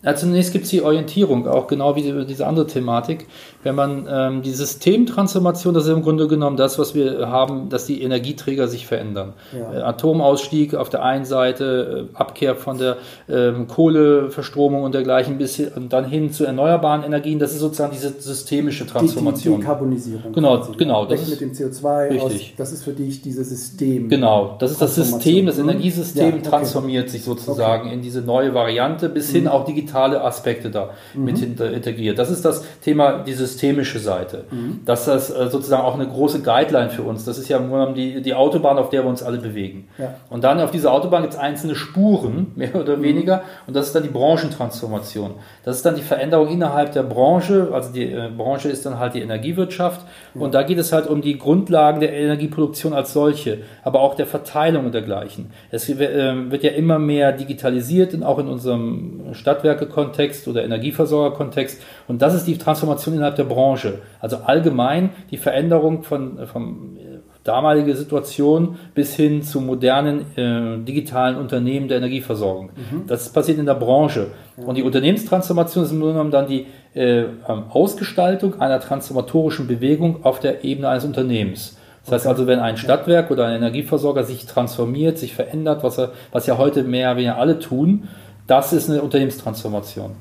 Ja, 0.03 0.15
zunächst 0.15 0.53
gibt 0.53 0.65
es 0.65 0.69
die 0.69 0.83
Orientierung, 0.83 1.47
auch 1.47 1.65
genau 1.65 1.95
wie 1.95 2.03
die, 2.03 2.25
diese 2.27 2.45
andere 2.45 2.67
Thematik. 2.67 3.25
Wenn 3.63 3.73
man 3.73 4.07
ähm, 4.07 4.41
die 4.43 4.51
Systemtransformation, 4.51 5.73
das 5.73 5.85
ist 5.85 5.89
im 5.89 6.03
Grunde 6.03 6.27
genommen 6.27 6.55
das, 6.55 6.77
was 6.77 6.93
wir 6.93 7.27
haben, 7.29 7.69
dass 7.69 7.87
die 7.87 8.03
Energieträger 8.03 8.67
sich 8.67 8.85
verändern. 8.85 9.33
Ja. 9.57 9.73
Äh, 9.73 9.81
Atomausstieg 9.81 10.75
auf 10.75 10.89
der 10.89 11.03
einen 11.03 11.25
Seite, 11.25 12.09
äh, 12.13 12.15
Abkehr 12.15 12.55
von 12.55 12.77
der 12.77 12.97
ähm, 13.27 13.67
Kohleverstromung 13.67 14.83
und 14.83 14.93
dergleichen 14.93 15.39
bis 15.39 15.55
hin, 15.55 15.71
und 15.75 15.91
dann 15.91 16.05
hin 16.05 16.31
zu 16.31 16.45
erneuerbaren 16.45 17.01
Energien, 17.01 17.39
das 17.39 17.53
ist 17.53 17.59
sozusagen 17.59 17.91
diese 17.91 18.13
systemische 18.19 18.85
Transformation. 18.85 19.55
Die, 19.55 19.61
die 19.61 19.65
Dekarbonisierung. 19.65 20.31
Genau, 20.31 20.57
quasi. 20.57 20.71
genau. 20.77 21.05
Das 21.07 21.23
ist, 21.23 21.29
mit 21.31 21.41
dem 21.41 21.51
CO2 21.53 22.11
richtig. 22.11 22.21
Aus, 22.21 22.55
das 22.55 22.71
ist 22.71 22.83
für 22.83 22.93
dich 22.93 23.23
dieses 23.23 23.49
System. 23.49 24.09
Genau, 24.09 24.57
das 24.59 24.71
ist 24.71 24.81
das 24.81 24.93
System, 24.93 25.47
das 25.47 25.57
Energiesystem 25.57 26.29
ja, 26.29 26.35
okay. 26.35 26.41
transformiert 26.43 27.09
sich 27.09 27.23
sozusagen 27.23 27.87
okay. 27.87 27.95
in 27.95 28.03
diese 28.03 28.21
neue 28.21 28.53
Variante 28.53 29.09
bis 29.09 29.31
hin 29.31 29.45
mhm. 29.45 29.49
auch 29.49 29.65
digital 29.65 29.86
digitale 29.87 30.21
Aspekte 30.21 30.69
da 30.69 30.89
mhm. 31.13 31.25
mit 31.25 31.41
integriert. 31.41 32.19
Das 32.19 32.29
ist 32.29 32.43
das 32.43 32.63
Thema, 32.81 33.23
die 33.23 33.33
systemische 33.33 33.99
Seite. 33.99 34.45
Mhm. 34.51 34.81
Das 34.85 35.07
ist 35.07 35.29
äh, 35.29 35.49
sozusagen 35.49 35.83
auch 35.83 35.95
eine 35.95 36.07
große 36.07 36.41
Guideline 36.41 36.89
für 36.89 37.03
uns. 37.03 37.25
Das 37.25 37.37
ist 37.37 37.47
ja 37.49 37.59
die, 37.93 38.21
die 38.21 38.33
Autobahn, 38.33 38.77
auf 38.77 38.89
der 38.89 39.03
wir 39.03 39.09
uns 39.09 39.23
alle 39.23 39.37
bewegen. 39.37 39.87
Ja. 39.97 40.15
Und 40.29 40.43
dann 40.43 40.59
auf 40.59 40.71
dieser 40.71 40.91
Autobahn 40.91 41.21
gibt 41.21 41.33
es 41.33 41.39
einzelne 41.39 41.75
Spuren, 41.75 42.51
mehr 42.55 42.75
oder 42.75 42.97
mhm. 42.97 43.03
weniger, 43.03 43.43
und 43.65 43.75
das 43.75 43.87
ist 43.87 43.95
dann 43.95 44.03
die 44.03 44.09
Branchentransformation. 44.09 45.31
Das 45.63 45.77
ist 45.77 45.85
dann 45.85 45.95
die 45.95 46.01
Veränderung 46.01 46.49
innerhalb 46.49 46.91
der 46.93 47.03
Branche, 47.03 47.69
also 47.71 47.91
die 47.91 48.11
äh, 48.11 48.29
Branche 48.35 48.69
ist 48.69 48.85
dann 48.85 48.99
halt 48.99 49.13
die 49.13 49.21
Energiewirtschaft 49.21 50.01
ja. 50.33 50.41
und 50.41 50.53
da 50.53 50.63
geht 50.63 50.77
es 50.77 50.91
halt 50.91 51.07
um 51.07 51.21
die 51.21 51.37
Grundlagen 51.37 51.99
der 51.99 52.13
Energieproduktion 52.13 52.93
als 52.93 53.13
solche, 53.13 53.59
aber 53.83 54.01
auch 54.01 54.15
der 54.15 54.25
Verteilung 54.25 54.85
und 54.85 54.93
dergleichen. 54.93 55.51
Es 55.71 55.89
äh, 55.89 56.51
wird 56.51 56.63
ja 56.63 56.71
immer 56.71 56.99
mehr 56.99 57.31
digitalisiert, 57.31 58.17
auch 58.23 58.39
in 58.39 58.47
unserem 58.47 59.33
Stadtwerk 59.33 59.76
Kraftwerke-Kontext 59.77 60.47
oder 60.47 60.63
Energieversorger-Kontext. 60.63 61.81
Und 62.07 62.21
das 62.21 62.33
ist 62.33 62.45
die 62.47 62.57
Transformation 62.57 63.15
innerhalb 63.15 63.35
der 63.35 63.43
Branche. 63.43 63.99
Also 64.19 64.37
allgemein 64.37 65.11
die 65.31 65.37
Veränderung 65.37 66.03
von, 66.03 66.45
von 66.47 66.97
äh, 66.97 67.19
damalige 67.43 67.95
Situation 67.95 68.77
bis 68.93 69.15
hin 69.15 69.41
zu 69.43 69.61
modernen 69.61 70.25
äh, 70.35 70.83
digitalen 70.83 71.37
Unternehmen 71.37 71.87
der 71.87 71.97
Energieversorgung. 71.97 72.71
Mhm. 72.75 73.07
Das 73.07 73.29
passiert 73.29 73.59
in 73.59 73.65
der 73.65 73.75
Branche. 73.75 74.27
Und 74.57 74.75
die 74.75 74.83
Unternehmenstransformation 74.83 75.85
ist 75.85 75.91
im 75.91 75.99
Grunde 75.99 76.13
genommen 76.13 76.31
dann 76.31 76.47
die 76.47 76.65
äh, 76.93 77.25
Ausgestaltung 77.69 78.59
einer 78.59 78.79
transformatorischen 78.79 79.67
Bewegung 79.67 80.23
auf 80.25 80.39
der 80.39 80.63
Ebene 80.63 80.89
eines 80.89 81.05
Unternehmens. 81.05 81.77
Das 82.07 82.13
heißt 82.13 82.27
also, 82.27 82.47
wenn 82.47 82.59
ein 82.59 82.77
Stadtwerk 82.77 83.31
oder 83.31 83.47
ein 83.47 83.57
Energieversorger 83.57 84.23
sich 84.23 84.45
transformiert, 84.45 85.17
sich 85.17 85.35
verändert, 85.35 85.83
was, 85.83 85.97
er, 85.97 86.13
was 86.31 86.47
ja 86.47 86.57
heute 86.57 86.83
mehr 86.83 87.09
oder 87.09 87.17
weniger 87.17 87.37
alle 87.37 87.59
tun, 87.59 88.07
das 88.47 88.73
ist 88.73 88.89
eine 88.89 89.01
Unternehmenstransformation. 89.01 90.11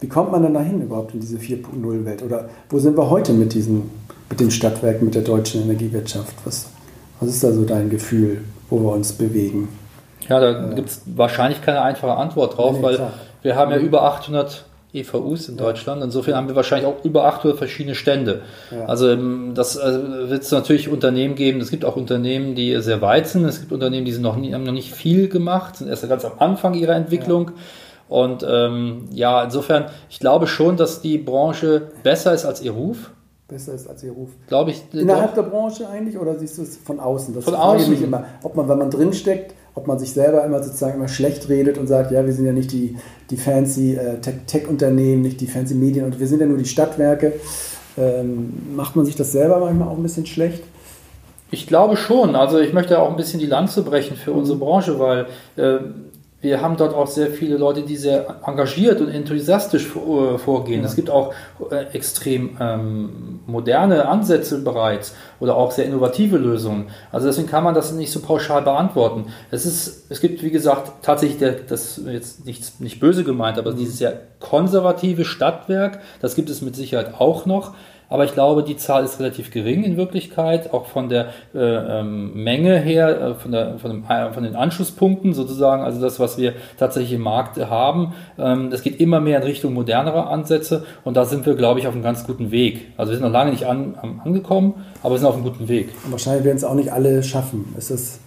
Wie 0.00 0.08
kommt 0.08 0.32
man 0.32 0.42
denn 0.42 0.54
dahin 0.54 0.82
überhaupt 0.82 1.14
in 1.14 1.20
diese 1.20 1.38
4.0-Welt? 1.38 2.22
Oder 2.22 2.48
wo 2.68 2.78
sind 2.78 2.96
wir 2.96 3.08
heute 3.08 3.32
mit, 3.32 3.54
diesen, 3.54 3.90
mit 4.28 4.40
den 4.40 4.50
Stadtwerken, 4.50 5.04
mit 5.06 5.14
der 5.14 5.22
deutschen 5.22 5.62
Energiewirtschaft? 5.62 6.34
Was, 6.44 6.66
was 7.20 7.30
ist 7.30 7.44
da 7.44 7.52
so 7.52 7.64
dein 7.64 7.88
Gefühl, 7.88 8.42
wo 8.68 8.80
wir 8.80 8.92
uns 8.92 9.12
bewegen? 9.12 9.68
Ja, 10.28 10.40
da 10.40 10.72
äh, 10.72 10.74
gibt 10.74 10.88
es 10.88 11.02
wahrscheinlich 11.06 11.62
keine 11.62 11.82
einfache 11.82 12.14
Antwort 12.14 12.56
drauf, 12.56 12.76
nee, 12.76 12.82
weil 12.82 12.96
klar. 12.96 13.12
wir 13.42 13.56
haben 13.56 13.70
ja 13.70 13.78
über 13.78 14.02
800 14.02 14.64
EVUs 14.94 15.48
in 15.48 15.56
Deutschland. 15.56 16.02
Insofern 16.02 16.34
haben 16.34 16.48
wir 16.48 16.56
wahrscheinlich 16.56 16.86
auch 16.86 17.04
über 17.04 17.24
800 17.24 17.56
verschiedene 17.56 17.94
Stände. 17.94 18.42
Ja. 18.70 18.86
Also 18.86 19.08
ähm, 19.10 19.52
das 19.54 19.78
also 19.78 20.30
wird 20.30 20.42
es 20.42 20.50
natürlich 20.50 20.88
Unternehmen 20.88 21.34
geben. 21.34 21.60
Es 21.60 21.70
gibt 21.70 21.84
auch 21.84 21.96
Unternehmen, 21.96 22.54
die 22.54 22.80
sehr 22.82 23.00
weit 23.00 23.28
sind. 23.28 23.44
Es 23.44 23.60
gibt 23.60 23.72
Unternehmen, 23.72 24.04
die 24.04 24.12
sind 24.12 24.22
noch 24.22 24.36
nie, 24.36 24.52
haben 24.52 24.64
noch 24.64 24.72
nicht 24.72 24.92
viel 24.92 25.28
gemacht, 25.28 25.76
sind 25.76 25.88
erst 25.88 26.06
ganz 26.08 26.24
am 26.24 26.32
Anfang 26.38 26.74
ihrer 26.74 26.94
Entwicklung. 26.94 27.48
Ja. 27.48 27.56
Und 28.08 28.46
ähm, 28.46 29.08
ja, 29.10 29.42
insofern, 29.42 29.86
ich 30.10 30.20
glaube 30.20 30.46
schon, 30.46 30.76
dass 30.76 31.00
die 31.00 31.16
Branche 31.16 31.90
besser 32.02 32.34
ist 32.34 32.44
als 32.44 32.60
ihr 32.60 32.72
Ruf. 32.72 33.10
Besser 33.48 33.72
ist 33.72 33.88
als 33.88 34.02
ihr 34.02 34.12
Ruf. 34.12 34.30
Glaube 34.48 34.72
ich. 34.72 34.82
Innerhalb 34.92 35.34
doch. 35.34 35.44
der 35.44 35.50
Branche 35.50 35.88
eigentlich 35.88 36.18
oder 36.18 36.38
siehst 36.38 36.58
du 36.58 36.62
es 36.62 36.76
von 36.76 37.00
außen? 37.00 37.34
Das 37.34 37.44
von 37.44 37.54
außen. 37.54 37.90
Mich 37.90 38.02
immer, 38.02 38.24
ob 38.42 38.54
man, 38.54 38.68
wenn 38.68 38.78
man 38.78 38.90
drinsteckt, 38.90 39.54
ob 39.74 39.86
man 39.86 39.98
sich 39.98 40.12
selber 40.12 40.44
immer 40.44 40.62
sozusagen 40.62 40.94
immer 40.94 41.08
schlecht 41.08 41.48
redet 41.48 41.78
und 41.78 41.86
sagt, 41.86 42.10
ja, 42.10 42.24
wir 42.24 42.32
sind 42.32 42.44
ja 42.44 42.52
nicht 42.52 42.72
die, 42.72 42.96
die 43.30 43.36
fancy 43.36 43.94
äh, 43.94 44.18
Tech-Unternehmen, 44.18 45.22
nicht 45.22 45.40
die 45.40 45.46
fancy 45.46 45.74
Medien 45.74 46.04
und 46.04 46.20
wir 46.20 46.26
sind 46.26 46.40
ja 46.40 46.46
nur 46.46 46.58
die 46.58 46.66
Stadtwerke. 46.66 47.32
Ähm, 47.98 48.74
macht 48.74 48.96
man 48.96 49.04
sich 49.04 49.16
das 49.16 49.32
selber 49.32 49.60
manchmal 49.60 49.88
auch 49.88 49.96
ein 49.96 50.02
bisschen 50.02 50.26
schlecht? 50.26 50.62
Ich 51.50 51.66
glaube 51.66 51.96
schon. 51.96 52.34
Also 52.34 52.58
ich 52.58 52.72
möchte 52.72 52.98
auch 52.98 53.10
ein 53.10 53.16
bisschen 53.16 53.38
die 53.38 53.46
Lanze 53.46 53.82
brechen 53.82 54.16
für 54.16 54.32
unsere 54.32 54.58
Branche, 54.58 54.98
weil 54.98 55.26
äh, 55.56 55.80
wir 56.42 56.60
haben 56.60 56.76
dort 56.76 56.92
auch 56.92 57.06
sehr 57.06 57.28
viele 57.28 57.56
Leute, 57.56 57.82
die 57.82 57.96
sehr 57.96 58.40
engagiert 58.44 59.00
und 59.00 59.08
enthusiastisch 59.08 59.86
äh, 59.86 60.38
vorgehen. 60.38 60.80
Ja. 60.80 60.86
Es 60.86 60.96
gibt 60.96 61.08
auch 61.08 61.32
äh, 61.70 61.84
extrem 61.94 62.56
ähm, 62.60 63.40
moderne 63.46 64.08
Ansätze 64.08 64.58
bereits 64.58 65.14
oder 65.38 65.56
auch 65.56 65.70
sehr 65.70 65.86
innovative 65.86 66.38
Lösungen. 66.38 66.88
Also 67.12 67.28
deswegen 67.28 67.46
kann 67.48 67.62
man 67.62 67.74
das 67.74 67.92
nicht 67.92 68.10
so 68.10 68.20
pauschal 68.20 68.62
beantworten. 68.62 69.26
Es, 69.52 69.64
ist, 69.64 70.10
es 70.10 70.20
gibt, 70.20 70.42
wie 70.42 70.50
gesagt, 70.50 70.90
tatsächlich, 71.02 71.38
der, 71.38 71.52
das 71.52 72.00
jetzt 72.04 72.44
nicht, 72.44 72.80
nicht 72.80 72.98
böse 72.98 73.22
gemeint, 73.22 73.56
aber 73.56 73.72
dieses 73.72 73.98
sehr 73.98 74.20
konservative 74.40 75.24
Stadtwerk, 75.24 76.00
das 76.20 76.34
gibt 76.34 76.50
es 76.50 76.60
mit 76.60 76.74
Sicherheit 76.74 77.14
auch 77.20 77.46
noch. 77.46 77.72
Aber 78.12 78.26
ich 78.26 78.34
glaube, 78.34 78.62
die 78.62 78.76
Zahl 78.76 79.04
ist 79.04 79.18
relativ 79.20 79.50
gering 79.50 79.84
in 79.84 79.96
Wirklichkeit, 79.96 80.74
auch 80.74 80.84
von 80.84 81.08
der 81.08 81.28
äh, 81.54 81.60
ähm, 81.60 82.34
Menge 82.34 82.78
her, 82.78 83.08
äh, 83.08 83.34
von, 83.36 83.52
der, 83.52 83.78
von, 83.78 83.90
dem, 83.90 84.04
äh, 84.06 84.30
von, 84.34 84.42
den 84.42 84.54
Anschlusspunkten 84.54 85.32
sozusagen, 85.32 85.82
also 85.82 85.98
das, 85.98 86.20
was 86.20 86.36
wir 86.36 86.52
tatsächlich 86.78 87.14
im 87.14 87.22
Markt 87.22 87.56
haben. 87.58 88.12
Ähm, 88.38 88.68
das 88.68 88.82
geht 88.82 89.00
immer 89.00 89.20
mehr 89.20 89.38
in 89.38 89.44
Richtung 89.44 89.72
modernerer 89.72 90.28
Ansätze 90.28 90.84
und 91.04 91.16
da 91.16 91.24
sind 91.24 91.46
wir, 91.46 91.54
glaube 91.54 91.80
ich, 91.80 91.86
auf 91.86 91.94
einem 91.94 92.02
ganz 92.02 92.26
guten 92.26 92.50
Weg. 92.50 92.92
Also 92.98 93.12
wir 93.12 93.16
sind 93.16 93.24
noch 93.24 93.32
lange 93.32 93.50
nicht 93.50 93.64
an, 93.64 93.94
angekommen, 94.22 94.74
aber 95.02 95.14
wir 95.14 95.18
sind 95.18 95.28
auf 95.28 95.36
einem 95.36 95.44
guten 95.44 95.68
Weg. 95.68 95.88
Und 96.04 96.12
wahrscheinlich 96.12 96.44
werden 96.44 96.58
es 96.58 96.64
auch 96.64 96.74
nicht 96.74 96.92
alle 96.92 97.22
schaffen. 97.22 97.74
Ist 97.78 97.90
das 97.90 98.20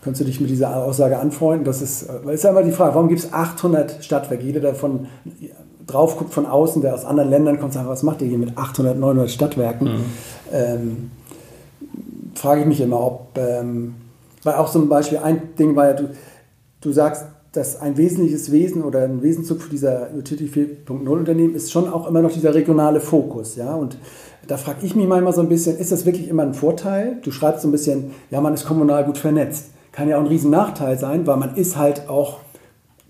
Könntest 0.00 0.22
du 0.22 0.24
dich 0.24 0.40
mit 0.40 0.48
dieser 0.48 0.74
Aussage 0.74 1.18
anfreunden? 1.18 1.64
Das 1.64 1.82
ist, 1.82 2.08
das 2.08 2.34
ist 2.34 2.44
immer 2.46 2.62
die 2.62 2.70
Frage, 2.70 2.94
warum 2.94 3.08
gibt 3.08 3.20
es 3.20 3.32
800 3.32 4.02
Stadtwerke? 4.02 4.44
Jeder 4.44 4.60
davon 4.60 5.08
drauf 5.88 6.16
guckt 6.16 6.32
von 6.32 6.46
außen, 6.46 6.82
der 6.82 6.94
aus 6.94 7.04
anderen 7.04 7.30
Ländern 7.30 7.58
kommt, 7.58 7.72
sagt, 7.72 7.88
was 7.88 8.04
macht 8.04 8.22
ihr 8.22 8.28
hier 8.28 8.38
mit 8.38 8.56
800, 8.56 8.96
900 8.96 9.30
Stadtwerken? 9.30 9.88
Mhm. 9.88 10.04
Ähm, 10.52 11.10
frage 12.34 12.60
ich 12.60 12.66
mich 12.66 12.80
immer, 12.80 13.00
ob, 13.00 13.36
ähm, 13.36 13.94
weil 14.44 14.54
auch 14.54 14.70
zum 14.70 14.88
Beispiel 14.88 15.18
ein 15.18 15.54
Ding 15.58 15.74
war 15.74 15.88
ja, 15.88 15.92
du, 15.94 16.10
du 16.80 16.92
sagst, 16.92 17.24
dass 17.52 17.80
ein 17.80 17.96
wesentliches 17.96 18.52
Wesen 18.52 18.84
oder 18.84 19.02
ein 19.02 19.22
Wesenzug 19.22 19.62
für 19.62 19.70
dieser 19.70 20.08
Utility 20.16 20.76
4.0 20.86 21.08
Unternehmen 21.08 21.54
ist 21.54 21.72
schon 21.72 21.90
auch 21.90 22.06
immer 22.06 22.22
noch 22.22 22.30
dieser 22.30 22.54
regionale 22.54 23.00
Fokus, 23.00 23.56
ja, 23.56 23.74
und 23.74 23.96
da 24.46 24.56
frage 24.56 24.78
ich 24.82 24.96
mich 24.96 25.06
manchmal 25.06 25.34
so 25.34 25.42
ein 25.42 25.48
bisschen, 25.48 25.76
ist 25.76 25.92
das 25.92 26.06
wirklich 26.06 26.28
immer 26.28 26.42
ein 26.42 26.54
Vorteil? 26.54 27.18
Du 27.22 27.30
schreibst 27.30 27.62
so 27.62 27.68
ein 27.68 27.72
bisschen, 27.72 28.12
ja, 28.30 28.40
man 28.40 28.54
ist 28.54 28.64
kommunal 28.64 29.04
gut 29.04 29.18
vernetzt. 29.18 29.66
Kann 29.92 30.08
ja 30.08 30.16
auch 30.16 30.22
ein 30.22 30.26
riesen 30.26 30.50
Nachteil 30.50 30.98
sein, 30.98 31.26
weil 31.26 31.36
man 31.36 31.54
ist 31.56 31.76
halt 31.76 32.08
auch 32.08 32.38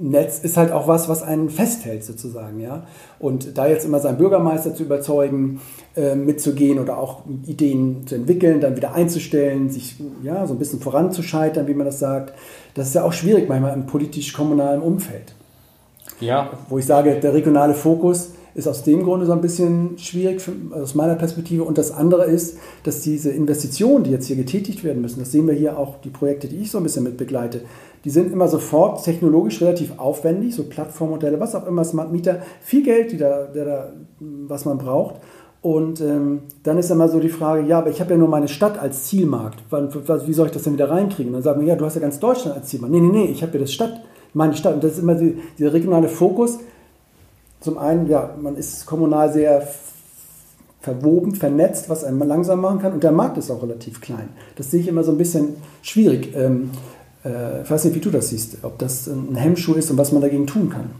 Netz 0.00 0.38
ist 0.38 0.56
halt 0.56 0.70
auch 0.70 0.86
was, 0.86 1.08
was 1.08 1.24
einen 1.24 1.50
festhält 1.50 2.04
sozusagen, 2.04 2.60
ja. 2.60 2.86
Und 3.18 3.58
da 3.58 3.66
jetzt 3.66 3.84
immer 3.84 3.98
seinen 3.98 4.16
Bürgermeister 4.16 4.72
zu 4.72 4.84
überzeugen, 4.84 5.60
äh, 5.96 6.14
mitzugehen 6.14 6.78
oder 6.78 6.98
auch 6.98 7.22
Ideen 7.46 8.06
zu 8.06 8.14
entwickeln, 8.14 8.60
dann 8.60 8.76
wieder 8.76 8.94
einzustellen, 8.94 9.70
sich 9.70 9.96
ja 10.22 10.46
so 10.46 10.54
ein 10.54 10.58
bisschen 10.60 10.78
voranzuscheitern, 10.78 11.66
wie 11.66 11.74
man 11.74 11.84
das 11.84 11.98
sagt, 11.98 12.32
das 12.74 12.88
ist 12.88 12.94
ja 12.94 13.02
auch 13.02 13.12
schwierig 13.12 13.48
manchmal 13.48 13.74
im 13.74 13.86
politisch-kommunalen 13.86 14.82
Umfeld. 14.82 15.34
Ja. 16.20 16.50
Wo 16.68 16.78
ich 16.78 16.86
sage, 16.86 17.18
der 17.18 17.34
regionale 17.34 17.74
Fokus 17.74 18.30
ist 18.58 18.66
aus 18.66 18.82
dem 18.82 19.04
Grunde 19.04 19.24
so 19.24 19.30
ein 19.30 19.40
bisschen 19.40 19.96
schwierig 19.98 20.40
für, 20.40 20.52
aus 20.72 20.96
meiner 20.96 21.14
Perspektive. 21.14 21.62
Und 21.62 21.78
das 21.78 21.92
andere 21.92 22.24
ist, 22.24 22.58
dass 22.82 23.02
diese 23.02 23.30
Investitionen, 23.30 24.02
die 24.02 24.10
jetzt 24.10 24.26
hier 24.26 24.34
getätigt 24.34 24.82
werden 24.82 25.00
müssen, 25.00 25.20
das 25.20 25.30
sehen 25.30 25.46
wir 25.46 25.54
hier 25.54 25.78
auch 25.78 26.00
die 26.00 26.10
Projekte, 26.10 26.48
die 26.48 26.56
ich 26.56 26.72
so 26.72 26.78
ein 26.78 26.82
bisschen 26.82 27.04
mit 27.04 27.16
begleite, 27.16 27.60
die 28.04 28.10
sind 28.10 28.32
immer 28.32 28.48
sofort 28.48 29.04
technologisch 29.04 29.60
relativ 29.60 29.98
aufwendig, 29.98 30.56
so 30.56 30.64
Plattformmodelle, 30.64 31.38
was 31.38 31.54
auch 31.54 31.68
immer, 31.68 31.84
Smart 31.84 32.10
Meter, 32.10 32.42
viel 32.60 32.82
Geld, 32.82 33.12
die 33.12 33.16
da, 33.16 33.44
der 33.44 33.64
da, 33.64 33.92
was 34.18 34.64
man 34.64 34.78
braucht. 34.78 35.20
Und 35.62 36.00
ähm, 36.00 36.42
dann 36.64 36.78
ist 36.78 36.90
immer 36.90 37.08
so 37.08 37.20
die 37.20 37.28
Frage, 37.28 37.64
ja, 37.64 37.78
aber 37.78 37.90
ich 37.90 38.00
habe 38.00 38.10
ja 38.12 38.16
nur 38.16 38.28
meine 38.28 38.48
Stadt 38.48 38.76
als 38.78 39.04
Zielmarkt. 39.04 39.62
Wie 39.70 40.32
soll 40.32 40.46
ich 40.46 40.52
das 40.52 40.64
denn 40.64 40.72
wieder 40.72 40.90
reinkriegen? 40.90 41.32
Dann 41.32 41.42
sagen 41.42 41.60
wir, 41.60 41.68
ja, 41.68 41.76
du 41.76 41.84
hast 41.84 41.94
ja 41.94 42.00
ganz 42.00 42.18
Deutschland 42.18 42.56
als 42.56 42.66
Zielmarkt. 42.68 42.92
Nee, 42.92 43.00
nee, 43.00 43.10
nee, 43.12 43.30
ich 43.30 43.42
habe 43.42 43.52
ja 43.52 43.60
das 43.60 43.72
Stadt, 43.72 44.00
meine 44.34 44.56
Stadt. 44.56 44.74
Und 44.74 44.82
das 44.82 44.92
ist 44.92 44.98
immer 44.98 45.14
die, 45.14 45.36
dieser 45.58 45.72
regionale 45.72 46.08
Fokus. 46.08 46.58
Zum 47.60 47.78
einen, 47.78 48.08
ja, 48.08 48.34
man 48.40 48.56
ist 48.56 48.86
kommunal 48.86 49.32
sehr 49.32 49.66
verwoben, 50.80 51.34
vernetzt, 51.34 51.90
was 51.90 52.04
einen 52.04 52.18
langsam 52.20 52.60
machen 52.60 52.80
kann. 52.80 52.92
Und 52.92 53.02
der 53.02 53.12
Markt 53.12 53.36
ist 53.36 53.50
auch 53.50 53.62
relativ 53.62 54.00
klein. 54.00 54.28
Das 54.56 54.70
sehe 54.70 54.80
ich 54.80 54.88
immer 54.88 55.04
so 55.04 55.12
ein 55.12 55.18
bisschen 55.18 55.56
schwierig. 55.82 56.34
Ähm, 56.36 56.70
äh, 57.24 57.62
ich 57.62 57.70
weiß 57.70 57.84
nicht, 57.84 57.96
wie 57.96 58.00
du 58.00 58.10
das 58.10 58.28
siehst, 58.28 58.58
ob 58.62 58.78
das 58.78 59.06
ein 59.06 59.34
Hemmschuh 59.34 59.74
ist 59.74 59.90
und 59.90 59.98
was 59.98 60.12
man 60.12 60.22
dagegen 60.22 60.46
tun 60.46 60.70
kann. 60.70 60.90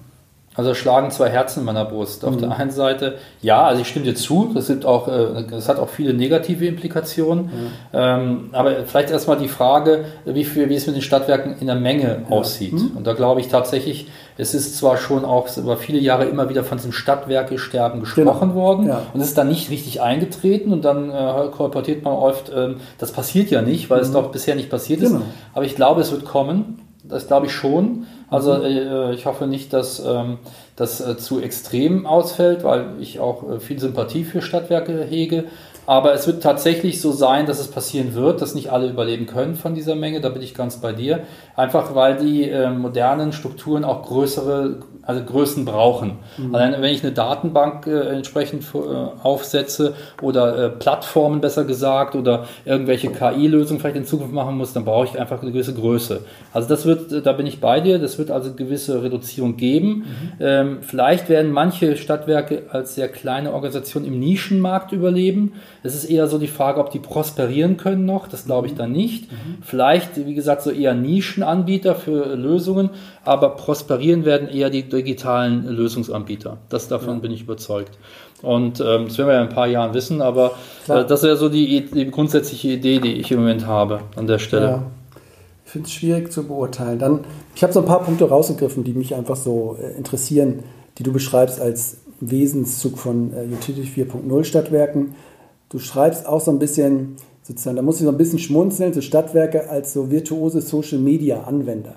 Also 0.59 0.75
schlagen 0.75 1.13
zwei 1.13 1.29
Herzen 1.29 1.61
in 1.61 1.67
meiner 1.67 1.85
Brust. 1.85 2.25
Auf 2.25 2.35
mhm. 2.35 2.41
der 2.41 2.59
einen 2.59 2.73
Seite, 2.73 3.15
ja, 3.41 3.65
also 3.65 3.81
ich 3.81 3.87
stimme 3.87 4.07
dir 4.07 4.17
zu, 4.17 4.51
das, 4.53 4.67
sind 4.67 4.85
auch, 4.85 5.07
äh, 5.07 5.45
das 5.49 5.69
hat 5.69 5.79
auch 5.79 5.89
viele 5.89 6.15
negative 6.15 6.67
Implikationen. 6.67 7.45
Mhm. 7.45 7.51
Ähm, 7.93 8.51
aber 8.51 8.85
vielleicht 8.85 9.13
erstmal 9.13 9.37
die 9.39 9.47
Frage, 9.47 10.07
wie, 10.25 10.43
viel, 10.43 10.69
wie 10.69 10.75
es 10.75 10.85
mit 10.89 10.97
den 10.97 11.03
Stadtwerken 11.03 11.55
in 11.61 11.69
der 11.69 11.77
Menge 11.77 12.23
ja. 12.29 12.37
aussieht. 12.37 12.73
Mhm. 12.73 12.97
Und 12.97 13.07
da 13.07 13.13
glaube 13.13 13.41
ich 13.41 13.47
tatsächlich, 13.47 14.09
es 14.37 14.53
ist 14.53 14.77
zwar 14.77 14.97
schon 14.97 15.25
auch 15.25 15.49
über 15.57 15.77
viele 15.77 16.01
Jahre 16.01 16.25
immer 16.25 16.49
wieder 16.49 16.65
von 16.65 16.79
diesem 16.79 16.91
Stadtwerkesterben 16.91 18.01
gesprochen 18.01 18.49
genau. 18.49 18.55
worden 18.55 18.89
ja. 18.89 19.03
und 19.15 19.21
es 19.21 19.29
ist 19.29 19.39
dann 19.39 19.49
nicht 19.49 19.71
richtig 19.71 20.01
eingetreten 20.01 20.73
und 20.73 20.85
dann 20.85 21.11
äh, 21.11 21.51
kolportiert 21.57 22.03
man 22.03 22.15
oft, 22.15 22.49
äh, 22.49 22.75
das 22.99 23.13
passiert 23.13 23.53
ja 23.53 23.63
nicht, 23.63 23.91
weil 23.91 24.01
es 24.01 24.09
mhm. 24.09 24.15
doch 24.15 24.33
bisher 24.33 24.57
nicht 24.57 24.71
passiert 24.71 25.03
genau. 25.03 25.19
ist. 25.19 25.25
Aber 25.55 25.65
ich 25.65 25.77
glaube, 25.77 26.01
es 26.01 26.11
wird 26.11 26.25
kommen. 26.25 26.81
Das 27.05 27.27
glaube 27.27 27.47
ich 27.47 27.53
schon. 27.53 28.07
Also 28.31 28.55
mhm. 28.57 28.65
äh, 28.65 29.15
ich 29.15 29.27
hoffe 29.27 29.47
nicht, 29.47 29.73
dass 29.73 30.01
ähm, 30.05 30.39
das 30.77 31.01
äh, 31.01 31.17
zu 31.17 31.41
extrem 31.41 32.07
ausfällt, 32.07 32.65
weil 32.65 32.91
ich 33.01 33.21
auch 33.21 33.49
äh, 33.49 33.61
viel 33.61 33.79
Sympathie 33.79 34.25
für 34.25 34.43
Stadtwerke 34.43 35.05
hege. 35.05 35.45
Aber 35.89 36.13
es 36.13 36.27
wird 36.27 36.43
tatsächlich 36.43 37.01
so 37.01 37.13
sein, 37.13 37.47
dass 37.47 37.59
es 37.59 37.69
passieren 37.69 38.13
wird, 38.13 38.43
dass 38.43 38.55
nicht 38.55 38.71
alle 38.71 38.91
überleben 38.91 39.25
können 39.25 39.55
von 39.55 39.75
dieser 39.75 39.95
Menge. 39.95 40.21
Da 40.21 40.29
bin 40.29 40.43
ich 40.43 40.53
ganz 40.53 40.83
bei 40.83 40.93
dir. 40.93 41.21
Einfach 41.57 41.95
weil 41.95 42.19
die 42.19 42.51
äh, 42.51 42.69
modernen 42.69 43.33
Strukturen 43.33 43.85
auch 43.85 44.03
größere 44.03 44.81
also 45.09 45.25
Größen 45.25 45.65
brauchen. 45.65 46.19
Mhm. 46.37 46.55
Allein 46.55 46.83
wenn 46.83 46.93
ich 46.93 47.03
eine 47.03 47.13
Datenbank 47.13 47.87
äh, 47.87 48.15
entsprechend 48.15 48.63
äh, 48.75 48.79
aufsetze 49.23 49.95
oder 50.21 50.67
äh, 50.67 50.69
Plattformen 50.69 51.41
besser 51.41 51.65
gesagt 51.65 52.15
oder 52.15 52.45
irgendwelche 52.67 53.09
KI-Lösungen 53.09 53.81
vielleicht 53.81 53.97
in 53.97 54.05
Zukunft 54.05 54.35
machen 54.35 54.59
muss, 54.59 54.75
dann 54.75 54.85
brauche 54.85 55.07
ich 55.07 55.19
einfach 55.19 55.41
eine 55.41 55.51
gewisse 55.51 55.73
Größe. 55.73 56.27
Also 56.53 56.69
das 56.69 56.85
wird, 56.85 57.11
äh, 57.11 57.23
da 57.23 57.33
bin 57.33 57.47
ich 57.47 57.59
bei 57.59 57.81
dir, 57.81 57.99
das 57.99 58.19
wird 58.19 58.31
also 58.31 58.49
eine 58.49 58.57
gewisse 58.57 59.03
Reduzierung 59.03 59.57
geben. 59.57 59.89
Mhm. 59.89 60.05
Ähm, 60.41 60.79
vielleicht 60.83 61.31
werden 61.31 61.53
manche 61.53 61.97
Stadtwerke 61.97 62.65
als 62.69 62.95
sehr 62.95 63.09
kleine 63.09 63.55
Organisation 63.55 64.05
im 64.05 64.19
Nischenmarkt 64.19 64.93
überleben. 64.93 65.55
Es 65.83 65.95
ist 65.95 66.05
eher 66.05 66.27
so 66.27 66.39
die 66.39 66.49
Frage, 66.49 66.81
ob 66.81 66.91
die 66.91 66.99
prosperieren 66.99 67.77
können 67.77 68.05
noch, 68.05 68.29
das 68.29 68.47
glaube 68.47 68.67
ich 68.67 68.75
mhm. 68.75 68.79
dann 68.79 68.93
nicht. 68.93 69.31
Mhm. 69.31 69.59
Vielleicht, 69.63 70.27
wie 70.27 70.35
gesagt, 70.35 70.63
so 70.63 70.71
eher 70.71 70.95
Nischenanbieter 70.95 71.95
für 71.95 72.35
Lösungen, 72.35 72.91
aber 73.25 73.51
prosperieren 73.51 74.25
werden 74.25 74.49
eher 74.49 74.71
die 74.71 74.83
digitalen 74.83 75.67
Lösungsanbieter. 75.67 76.59
Das 76.69 76.89
davon 76.89 77.15
ja. 77.15 77.21
bin 77.21 77.33
ich 77.33 77.43
überzeugt. 77.43 77.99
Und 78.43 78.81
ähm, 78.81 79.07
das 79.09 79.19
werden 79.19 79.29
wir 79.29 79.35
ja 79.35 79.43
in 79.43 79.49
ein 79.49 79.55
paar 79.55 79.67
Jahren 79.67 79.95
wissen, 79.95 80.23
aber 80.23 80.53
äh, 80.87 81.05
das 81.05 81.23
wäre 81.23 81.37
so 81.37 81.49
die, 81.49 81.87
die, 81.87 82.11
grundsätzliche 82.11 82.69
Idee, 82.69 83.01
die 83.01 83.15
ich 83.15 83.33
im 83.33 83.41
Moment 83.41 83.67
habe 83.67 84.01
an 84.17 84.27
der 84.27 84.39
Stelle. 84.39 84.67
Ja. 84.67 84.83
Ich 85.67 85.73
finde 85.73 85.87
es 85.87 85.93
schwierig 85.93 86.33
zu 86.33 86.45
beurteilen. 86.45 86.99
Dann, 86.99 87.21
ich 87.55 87.63
habe 87.63 87.73
so 87.73 87.81
ein 87.81 87.87
paar 87.87 88.03
Punkte 88.03 88.29
rausgegriffen, 88.29 88.85
die 88.85 88.93
mich 88.93 89.15
einfach 89.15 89.37
so 89.37 89.77
äh, 89.81 89.97
interessieren, 89.97 90.61
die 90.99 91.03
du 91.03 91.13
beschreibst 91.13 91.61
als 91.61 91.99
Wesenszug 92.21 92.99
von 92.99 93.33
äh, 93.33 93.45
Utility 93.53 94.03
4.0 94.03 94.45
Stadtwerken. 94.45 95.15
Du 95.69 95.79
schreibst 95.79 96.27
auch 96.27 96.41
so 96.41 96.51
ein 96.51 96.59
bisschen, 96.59 97.17
sozusagen, 97.43 97.77
da 97.77 97.83
muss 97.83 97.97
ich 97.97 98.05
so 98.05 98.11
ein 98.11 98.17
bisschen 98.17 98.39
schmunzeln, 98.39 98.93
so 98.95 99.01
Stadtwerke 99.01 99.69
als 99.69 99.93
so 99.93 100.11
virtuose 100.11 100.63
Social 100.63 100.99
Media 100.99 101.43
Anwender. 101.43 101.97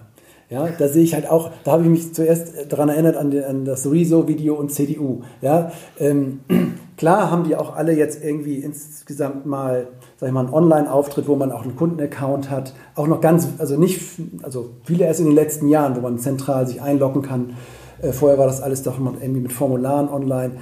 Ja, 0.49 0.67
da 0.67 0.89
sehe 0.89 1.03
ich 1.03 1.13
halt 1.13 1.29
auch, 1.29 1.49
da 1.63 1.71
habe 1.71 1.83
ich 1.83 1.89
mich 1.89 2.13
zuerst 2.13 2.69
daran 2.69 2.89
erinnert 2.89 3.15
an, 3.15 3.33
an 3.41 3.63
das 3.63 3.89
Rezo-Video 3.89 4.55
und 4.55 4.69
CDU. 4.69 5.21
Ja, 5.41 5.71
ähm, 5.97 6.41
klar 6.97 7.31
haben 7.31 7.45
die 7.45 7.55
auch 7.55 7.77
alle 7.77 7.93
jetzt 7.93 8.21
irgendwie 8.21 8.57
insgesamt 8.57 9.45
mal, 9.45 9.87
sag 10.17 10.27
ich 10.27 10.33
mal, 10.33 10.41
einen 10.41 10.53
Online-Auftritt, 10.53 11.29
wo 11.29 11.37
man 11.37 11.53
auch 11.53 11.61
einen 11.61 11.77
Kundenaccount 11.77 12.49
hat. 12.49 12.73
Auch 12.95 13.07
noch 13.07 13.21
ganz, 13.21 13.47
also 13.59 13.77
nicht, 13.77 14.01
also 14.43 14.71
viele 14.83 15.05
erst 15.05 15.21
in 15.21 15.27
den 15.27 15.35
letzten 15.35 15.69
Jahren, 15.69 15.95
wo 15.95 16.01
man 16.01 16.19
zentral 16.19 16.67
sich 16.67 16.81
einloggen 16.81 17.21
kann. 17.21 17.53
Äh, 18.01 18.11
vorher 18.11 18.37
war 18.37 18.47
das 18.47 18.61
alles 18.61 18.83
doch 18.83 18.99
irgendwie 18.99 19.41
mit 19.41 19.53
Formularen 19.53 20.09
online. 20.09 20.53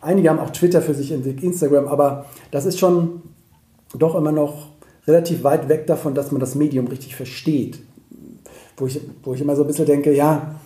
Einige 0.00 0.30
haben 0.30 0.38
auch 0.38 0.50
Twitter 0.50 0.82
für 0.82 0.94
sich 0.94 1.12
entdeckt, 1.12 1.42
Instagram, 1.42 1.88
aber 1.88 2.26
das 2.50 2.66
ist 2.66 2.78
schon 2.78 3.22
doch 3.96 4.14
immer 4.14 4.32
noch 4.32 4.68
relativ 5.06 5.44
weit 5.44 5.68
weg 5.68 5.86
davon, 5.86 6.14
dass 6.14 6.32
man 6.32 6.40
das 6.40 6.54
Medium 6.54 6.86
richtig 6.86 7.16
versteht 7.16 7.80
wo 8.76 8.86
ich, 8.86 9.00
wo 9.22 9.34
ich 9.34 9.40
immer 9.40 9.56
so 9.56 9.62
ein 9.62 9.66
bisschen 9.66 9.86
denke, 9.86 10.12
ja, 10.12 10.56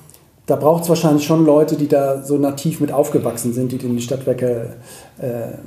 da 0.46 0.56
braucht 0.56 0.84
es 0.84 0.88
wahrscheinlich 0.88 1.24
schon 1.24 1.44
Leute, 1.44 1.76
die 1.76 1.88
da 1.88 2.22
so 2.22 2.38
nativ 2.38 2.80
mit 2.80 2.92
aufgewachsen 2.92 3.52
sind, 3.52 3.72
die 3.72 3.78
die 3.78 4.00
Stadtwerke 4.00 4.76
äh, 5.18 5.58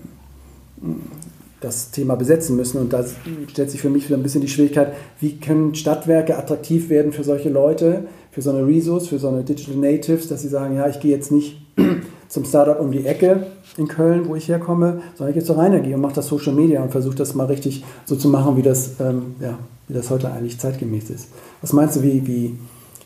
das 1.60 1.92
Thema 1.92 2.16
besetzen 2.16 2.56
müssen. 2.56 2.80
Und 2.80 2.94
da 2.94 3.04
stellt 3.48 3.70
sich 3.70 3.82
für 3.82 3.90
mich 3.90 4.06
wieder 4.06 4.18
ein 4.18 4.24
bisschen 4.24 4.42
die 4.42 4.48
Schwierigkeit, 4.48 4.94
wie 5.20 5.38
können 5.38 5.76
Stadtwerke 5.76 6.38
attraktiv 6.38 6.90
werden 6.90 7.12
für 7.12 7.26
solche 7.26 7.50
Leute, 7.50 8.06
für 8.40 8.44
so 8.44 8.52
eine 8.52 8.66
Resource, 8.66 9.08
für 9.10 9.20
so 9.20 9.28
eine 9.28 9.44
Digital 9.44 9.76
Natives, 9.76 10.30
dass 10.30 10.44
sie 10.44 10.48
sagen, 10.48 10.78
ja, 10.78 10.88
ich 10.88 11.02
gehe 11.02 11.12
jetzt 11.12 11.30
nicht 11.30 11.58
zum 12.30 12.46
Startup 12.46 12.80
um 12.80 12.90
die 12.90 13.06
Ecke 13.06 13.48
in 13.76 13.90
Köln, 13.90 14.30
wo 14.30 14.36
ich 14.36 14.48
herkomme, 14.48 15.02
sondern 15.16 15.32
ich 15.32 15.34
gehe 15.34 15.44
zur 15.44 15.58
Rheinenergie 15.58 15.94
und 15.94 16.00
mache 16.00 16.14
das 16.14 16.28
Social 16.28 16.54
Media 16.54 16.82
und 16.82 16.90
versuche 16.90 17.16
das 17.16 17.36
mal 17.36 17.48
richtig 17.48 17.84
so 18.06 18.16
zu 18.16 18.30
machen, 18.30 18.56
wie 18.56 18.62
das, 18.62 18.92
ähm, 19.02 19.36
ja, 19.42 19.60
wie 19.90 19.94
das 19.94 20.10
heute 20.10 20.32
eigentlich 20.32 20.58
zeitgemäß 20.58 21.10
ist. 21.10 21.28
Was 21.60 21.74
meinst 21.74 21.98
du, 21.98 22.02
wie, 22.02 22.26
wie, 22.26 22.58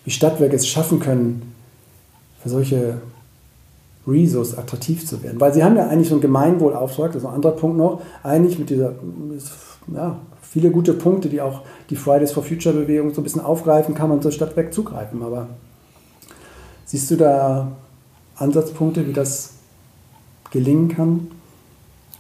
wie 0.05 0.11
Stadtwerke 0.11 0.55
es 0.55 0.67
schaffen 0.67 0.99
können, 0.99 1.53
für 2.43 2.49
solche 2.49 3.01
Resource 4.07 4.55
attraktiv 4.55 5.03
zu 5.03 5.23
werden? 5.23 5.41
Weil 5.41 5.51
sie 5.55 5.63
haben 5.63 5.75
ja 5.75 5.87
eigentlich 5.87 6.09
so 6.09 6.13
einen 6.13 6.21
Gemeinwohlauftrag, 6.21 7.13
das 7.13 7.23
ist 7.23 7.27
ein 7.27 7.33
anderer 7.33 7.53
Punkt 7.53 7.77
noch, 7.77 8.01
eigentlich 8.21 8.59
mit 8.59 8.69
dieser, 8.69 8.93
ja, 9.95 10.19
viele 10.53 10.69
gute 10.69 10.93
Punkte, 10.93 11.29
die 11.29 11.41
auch 11.41 11.61
die 11.89 11.95
Fridays 11.95 12.31
for 12.31 12.43
Future 12.43 12.75
Bewegung 12.75 13.11
so 13.11 13.21
ein 13.21 13.23
bisschen 13.23 13.41
aufgreifen, 13.41 13.95
kann 13.95 14.09
man 14.09 14.21
zur 14.21 14.31
Stadtwerk 14.31 14.71
zugreifen. 14.71 15.23
Aber 15.23 15.47
siehst 16.85 17.09
du 17.09 17.15
da 17.15 17.71
Ansatzpunkte, 18.35 19.07
wie 19.07 19.13
das 19.13 19.55
gelingen 20.51 20.89
kann? 20.89 21.31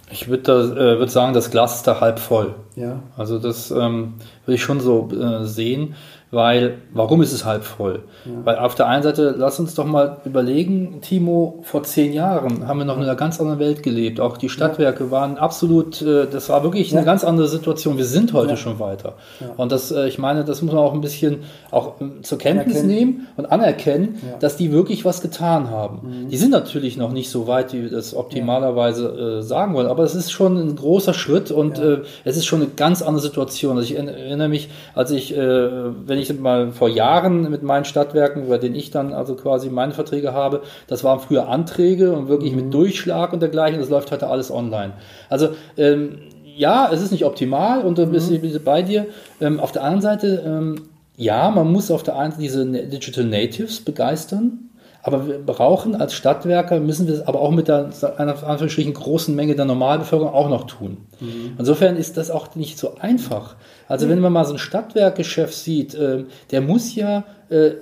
Ich 0.09 0.27
würde 0.27 0.51
äh, 0.51 0.99
würd 0.99 1.11
sagen, 1.11 1.33
das 1.33 1.51
Glas 1.51 1.75
ist 1.75 1.87
da 1.87 2.01
halb 2.01 2.17
voll. 2.17 2.55
Ja. 2.75 3.03
Also 3.15 3.37
das 3.37 3.69
ähm, 3.69 4.15
würde 4.45 4.55
ich 4.55 4.63
schon 4.63 4.79
so 4.79 5.09
äh, 5.11 5.45
sehen 5.45 5.93
weil 6.33 6.79
warum 6.93 7.21
ist 7.21 7.31
es 7.31 7.45
halb 7.45 7.63
voll? 7.63 8.03
Ja. 8.25 8.31
Weil 8.43 8.57
auf 8.57 8.73
der 8.75 8.87
einen 8.87 9.03
Seite, 9.03 9.35
lass 9.37 9.59
uns 9.59 9.75
doch 9.75 9.85
mal 9.85 10.17
überlegen, 10.25 10.99
Timo, 11.01 11.59
vor 11.61 11.83
zehn 11.83 12.11
Jahren 12.11 12.67
haben 12.67 12.79
wir 12.79 12.85
noch 12.85 12.97
in 12.97 13.03
einer 13.03 13.15
ganz 13.15 13.39
anderen 13.39 13.59
Welt 13.59 13.83
gelebt. 13.83 14.19
Auch 14.19 14.37
die 14.37 14.49
Stadtwerke 14.49 15.11
waren 15.11 15.37
absolut, 15.37 16.01
äh, 16.01 16.25
das 16.25 16.49
war 16.49 16.63
wirklich 16.63 16.91
ja. 16.91 16.97
eine 16.97 17.05
ganz 17.05 17.23
andere 17.23 17.47
Situation. 17.47 17.97
Wir 17.97 18.05
sind 18.05 18.33
heute 18.33 18.51
ja. 18.51 18.57
schon 18.57 18.79
weiter. 18.79 19.13
Und 19.57 19.71
das, 19.71 19.91
äh, 19.91 20.07
ich 20.07 20.17
meine, 20.17 20.43
das 20.43 20.61
muss 20.63 20.73
man 20.73 20.83
auch 20.83 20.93
ein 20.93 21.01
bisschen 21.01 21.43
auch 21.69 22.01
ähm, 22.01 22.23
zur 22.23 22.39
Kenntnis 22.39 22.77
Erkennen. 22.77 22.95
nehmen 22.95 23.27
und 23.37 23.45
anerkennen, 23.45 24.17
dass 24.39 24.57
die 24.57 24.71
wirklich 24.71 25.05
was 25.05 25.21
getan 25.21 25.69
haben. 25.69 26.23
Mhm. 26.23 26.29
Die 26.29 26.37
sind 26.37 26.49
natürlich 26.49 26.97
noch 26.97 27.11
nicht 27.11 27.29
so 27.29 27.45
weit, 27.45 27.73
wie 27.73 27.83
wir 27.83 27.91
das 27.91 28.15
optimalerweise 28.15 29.39
äh, 29.39 29.41
sagen 29.43 29.75
wollen, 29.75 29.87
aber 29.87 30.03
es 30.03 30.15
ist 30.15 30.31
schon 30.31 30.57
ein 30.57 30.75
großer 30.75 31.13
Schritt 31.13 31.51
und 31.51 31.79
es 32.23 32.37
ist 32.37 32.45
schon 32.45 32.61
eine 32.61 32.69
ganz 32.75 33.01
andere 33.01 33.21
Situation. 33.21 33.77
Also 33.77 33.93
ich 33.93 33.97
erinnere 33.97 34.47
mich, 34.47 34.69
als 34.95 35.11
ich, 35.11 35.35
wenn 35.35 36.19
ich 36.19 36.22
ich 36.23 36.39
mal 36.39 36.71
vor 36.71 36.89
Jahren 36.89 37.49
mit 37.49 37.63
meinen 37.63 37.85
Stadtwerken, 37.85 38.47
bei 38.49 38.57
denen 38.57 38.75
ich 38.75 38.91
dann 38.91 39.13
also 39.13 39.35
quasi 39.35 39.69
meine 39.69 39.93
Verträge 39.93 40.33
habe, 40.33 40.61
das 40.87 41.03
waren 41.03 41.19
früher 41.19 41.47
Anträge 41.47 42.13
und 42.13 42.27
wirklich 42.27 42.53
mhm. 42.53 42.63
mit 42.63 42.73
Durchschlag 42.73 43.33
und 43.33 43.41
dergleichen. 43.41 43.79
Das 43.79 43.89
läuft 43.89 44.11
heute 44.11 44.27
alles 44.27 44.51
online. 44.51 44.93
Also 45.29 45.49
ähm, 45.77 46.19
ja, 46.55 46.89
es 46.91 47.01
ist 47.01 47.11
nicht 47.11 47.25
optimal 47.25 47.81
und 47.81 47.97
da 47.97 48.05
bist 48.05 48.29
du 48.29 48.59
bei 48.59 48.81
dir. 48.81 49.07
Ähm, 49.41 49.59
auf 49.59 49.71
der 49.71 49.83
anderen 49.83 50.01
Seite, 50.01 50.43
ähm, 50.45 50.75
ja, 51.15 51.49
man 51.51 51.71
muss 51.71 51.91
auf 51.91 52.03
der 52.03 52.17
einen 52.17 52.31
Seite 52.31 52.43
diese 52.43 52.65
Digital 52.65 53.25
Natives 53.25 53.81
begeistern. 53.81 54.69
Aber 55.05 55.27
wir 55.27 55.37
brauchen 55.37 55.95
als 55.95 56.13
Stadtwerker, 56.13 56.79
müssen 56.79 57.07
wir 57.07 57.13
es 57.15 57.27
aber 57.27 57.41
auch 57.41 57.51
mit 57.51 57.67
der 57.67 57.89
einer 58.17 58.41
Anführungsstrichen 58.41 58.93
großen 58.93 59.35
Menge 59.35 59.53
der 59.53 59.65
Normalbevölkerung 59.65 60.33
auch 60.33 60.47
noch 60.47 60.65
tun. 60.65 60.97
Mhm. 61.19 61.55
Insofern 61.59 61.97
ist 61.97 62.15
das 62.15 62.31
auch 62.31 62.55
nicht 62.55 62.79
so 62.79 62.95
einfach. 62.95 63.57
Also 63.89 64.05
mhm. 64.05 64.11
wenn 64.11 64.19
man 64.21 64.33
mal 64.33 64.45
so 64.45 64.53
ein 64.53 64.59
Stadtwerkgeschäft 64.59 65.53
sieht, 65.53 65.93
äh, 65.93 66.23
der 66.51 66.61
muss 66.61 66.95
ja 66.95 67.25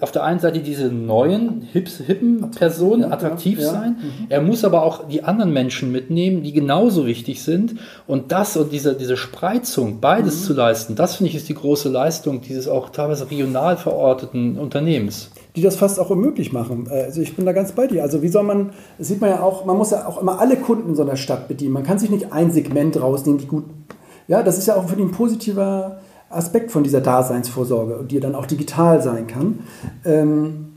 auf 0.01 0.11
der 0.11 0.23
einen 0.23 0.39
Seite 0.39 0.59
diese 0.59 0.87
neuen, 0.87 1.61
hips, 1.61 1.97
hippen 1.97 2.51
Personen 2.51 3.03
ja, 3.03 3.11
attraktiv 3.11 3.59
ja, 3.59 3.65
ja. 3.65 3.71
sein. 3.71 3.89
Mhm. 3.91 4.25
Er 4.29 4.41
muss 4.41 4.65
aber 4.65 4.83
auch 4.83 5.07
die 5.07 5.23
anderen 5.23 5.53
Menschen 5.53 5.91
mitnehmen, 5.91 6.43
die 6.43 6.51
genauso 6.51 7.05
wichtig 7.05 7.41
sind. 7.43 7.75
Und 8.07 8.31
das 8.31 8.57
und 8.57 8.71
diese, 8.71 8.95
diese 8.95 9.17
Spreizung, 9.17 9.99
beides 10.01 10.41
mhm. 10.41 10.45
zu 10.45 10.53
leisten, 10.53 10.95
das 10.95 11.15
finde 11.15 11.29
ich 11.29 11.35
ist 11.35 11.49
die 11.49 11.55
große 11.55 11.89
Leistung 11.89 12.41
dieses 12.41 12.67
auch 12.67 12.89
teilweise 12.89 13.29
regional 13.29 13.77
verorteten 13.77 14.57
Unternehmens 14.57 15.29
die 15.55 15.61
das 15.61 15.75
fast 15.75 15.99
auch 15.99 16.09
unmöglich 16.09 16.53
machen. 16.53 16.87
Äh, 16.89 17.03
also 17.03 17.21
ich 17.21 17.35
bin 17.35 17.45
da 17.45 17.51
ganz 17.51 17.73
bei 17.73 17.87
dir. 17.87 18.03
Also 18.03 18.21
wie 18.21 18.29
soll 18.29 18.43
man, 18.43 18.71
das 18.97 19.07
sieht 19.07 19.21
man 19.21 19.29
ja 19.29 19.41
auch, 19.41 19.65
man 19.65 19.77
muss 19.77 19.91
ja 19.91 20.07
auch 20.07 20.21
immer 20.21 20.39
alle 20.39 20.55
Kunden 20.55 20.89
in 20.89 20.95
so 20.95 21.01
einer 21.01 21.17
Stadt 21.17 21.47
bedienen. 21.47 21.73
Man 21.73 21.83
kann 21.83 21.99
sich 21.99 22.09
nicht 22.09 22.31
ein 22.31 22.51
Segment 22.51 23.01
rausnehmen, 23.01 23.39
die 23.39 23.47
gut, 23.47 23.65
ja, 24.27 24.43
das 24.43 24.57
ist 24.57 24.67
ja 24.67 24.75
auch 24.75 24.87
für 24.87 24.95
die 24.95 25.03
ein 25.03 25.11
positiver 25.11 25.99
Aspekt 26.31 26.71
von 26.71 26.83
dieser 26.83 27.01
Daseinsvorsorge, 27.01 28.05
die 28.05 28.19
dann 28.19 28.35
auch 28.35 28.45
digital 28.45 29.01
sein 29.01 29.27
kann. 29.27 29.59
Ähm, 30.05 30.67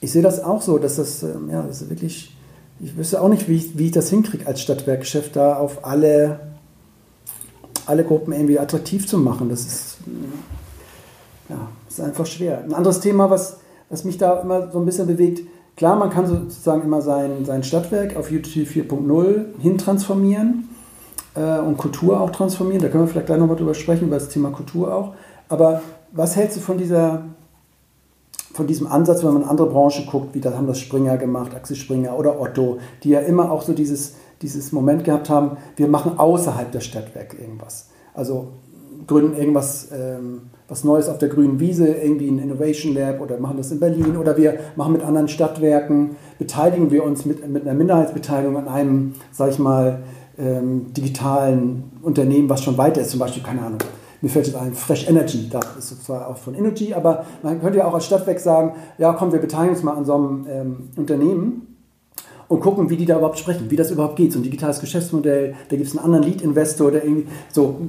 ich 0.00 0.12
sehe 0.12 0.22
das 0.22 0.42
auch 0.42 0.62
so, 0.62 0.78
dass 0.78 0.96
das, 0.96 1.22
ähm, 1.22 1.48
ja, 1.50 1.62
das 1.62 1.82
ist 1.82 1.90
wirklich, 1.90 2.36
ich 2.80 2.96
wüsste 2.96 3.20
auch 3.20 3.28
nicht, 3.28 3.48
wie 3.48 3.56
ich, 3.56 3.78
wie 3.78 3.86
ich 3.86 3.92
das 3.92 4.10
hinkriege 4.10 4.46
als 4.46 4.60
Stadtwerkchef, 4.60 5.32
da 5.32 5.56
auf 5.56 5.84
alle, 5.84 6.40
alle 7.86 8.04
Gruppen 8.04 8.32
irgendwie 8.32 8.58
attraktiv 8.58 9.06
zu 9.06 9.18
machen. 9.18 9.48
Das 9.48 9.60
ist, 9.60 9.96
ja, 11.48 11.68
ist 11.88 12.00
einfach 12.00 12.26
schwer. 12.26 12.62
Ein 12.62 12.74
anderes 12.74 13.00
Thema, 13.00 13.30
was 13.30 13.58
was 13.94 14.04
mich 14.04 14.18
da 14.18 14.40
immer 14.40 14.70
so 14.72 14.78
ein 14.78 14.86
bisschen 14.86 15.06
bewegt. 15.06 15.42
Klar, 15.76 15.96
man 15.96 16.10
kann 16.10 16.26
sozusagen 16.26 16.82
immer 16.82 17.02
sein, 17.02 17.44
sein 17.44 17.62
Stadtwerk 17.62 18.16
auf 18.16 18.30
YouTube 18.30 18.66
4.0 18.66 19.60
hin 19.60 19.78
transformieren 19.78 20.68
äh, 21.34 21.58
und 21.58 21.76
Kultur 21.76 22.20
auch 22.20 22.30
transformieren. 22.30 22.82
Da 22.82 22.88
können 22.88 23.04
wir 23.04 23.08
vielleicht 23.08 23.26
gleich 23.26 23.38
nochmal 23.38 23.56
drüber 23.56 23.74
sprechen, 23.74 24.06
über 24.06 24.16
das 24.16 24.28
Thema 24.28 24.50
Kultur 24.50 24.94
auch. 24.94 25.14
Aber 25.48 25.82
was 26.12 26.36
hältst 26.36 26.56
du 26.56 26.60
von 26.60 26.78
dieser 26.78 27.24
von 28.52 28.68
diesem 28.68 28.86
Ansatz, 28.86 29.24
wenn 29.24 29.32
man 29.32 29.42
in 29.42 29.48
andere 29.48 29.68
Branchen 29.68 30.06
guckt, 30.06 30.32
wie 30.32 30.40
da 30.40 30.52
haben 30.52 30.68
das 30.68 30.78
Springer 30.78 31.16
gemacht, 31.16 31.56
Axel 31.56 31.74
Springer 31.74 32.16
oder 32.16 32.40
Otto, 32.40 32.78
die 33.02 33.08
ja 33.08 33.18
immer 33.18 33.50
auch 33.50 33.62
so 33.62 33.72
dieses, 33.72 34.14
dieses 34.42 34.70
Moment 34.70 35.02
gehabt 35.02 35.28
haben, 35.28 35.56
wir 35.74 35.88
machen 35.88 36.20
außerhalb 36.20 36.70
der 36.70 36.78
Stadtwerke 36.78 37.36
irgendwas. 37.36 37.88
Also 38.14 38.52
gründen 39.08 39.36
irgendwas 39.36 39.88
ähm, 39.92 40.42
was 40.68 40.84
Neues 40.84 41.08
auf 41.08 41.18
der 41.18 41.28
grünen 41.28 41.60
Wiese, 41.60 41.88
irgendwie 41.88 42.28
ein 42.28 42.38
Innovation 42.38 42.94
Lab 42.94 43.20
oder 43.20 43.38
machen 43.38 43.58
das 43.58 43.70
in 43.70 43.80
Berlin 43.80 44.16
oder 44.16 44.36
wir 44.36 44.58
machen 44.76 44.94
mit 44.94 45.02
anderen 45.02 45.28
Stadtwerken, 45.28 46.16
beteiligen 46.38 46.90
wir 46.90 47.04
uns 47.04 47.26
mit, 47.26 47.46
mit 47.48 47.62
einer 47.62 47.74
Minderheitsbeteiligung 47.74 48.56
an 48.56 48.68
einem, 48.68 49.14
sag 49.30 49.50
ich 49.50 49.58
mal, 49.58 50.02
ähm, 50.38 50.92
digitalen 50.92 51.92
Unternehmen, 52.02 52.48
was 52.48 52.62
schon 52.62 52.76
weiter 52.78 53.00
ist, 53.00 53.10
zum 53.10 53.20
Beispiel, 53.20 53.42
keine 53.42 53.62
Ahnung, 53.62 53.78
mir 54.20 54.28
fällt 54.28 54.46
jetzt 54.46 54.56
ein, 54.56 54.72
Fresh 54.74 55.08
Energy, 55.08 55.48
da 55.50 55.60
ist 55.78 56.04
zwar 56.04 56.28
auch 56.28 56.38
von 56.38 56.54
Energy, 56.54 56.94
aber 56.94 57.26
man 57.42 57.60
könnte 57.60 57.78
ja 57.78 57.86
auch 57.86 57.94
als 57.94 58.06
Stadtwerk 58.06 58.40
sagen, 58.40 58.72
ja 58.96 59.12
komm, 59.12 59.32
wir 59.32 59.38
beteiligen 59.38 59.74
uns 59.74 59.84
mal 59.84 59.92
an 59.92 60.04
so 60.04 60.14
einem 60.14 60.46
ähm, 60.48 60.76
Unternehmen 60.96 61.76
und 62.48 62.60
gucken, 62.60 62.88
wie 62.88 62.96
die 62.96 63.04
da 63.04 63.16
überhaupt 63.16 63.38
sprechen, 63.38 63.70
wie 63.70 63.76
das 63.76 63.90
überhaupt 63.90 64.16
geht. 64.16 64.32
So 64.32 64.38
ein 64.38 64.42
digitales 64.42 64.80
Geschäftsmodell, 64.80 65.54
da 65.68 65.76
gibt 65.76 65.88
es 65.88 65.96
einen 65.96 66.04
anderen 66.04 66.24
Lead-Investor, 66.24 66.90
der 66.90 67.04
irgendwie 67.04 67.26
so 67.52 67.80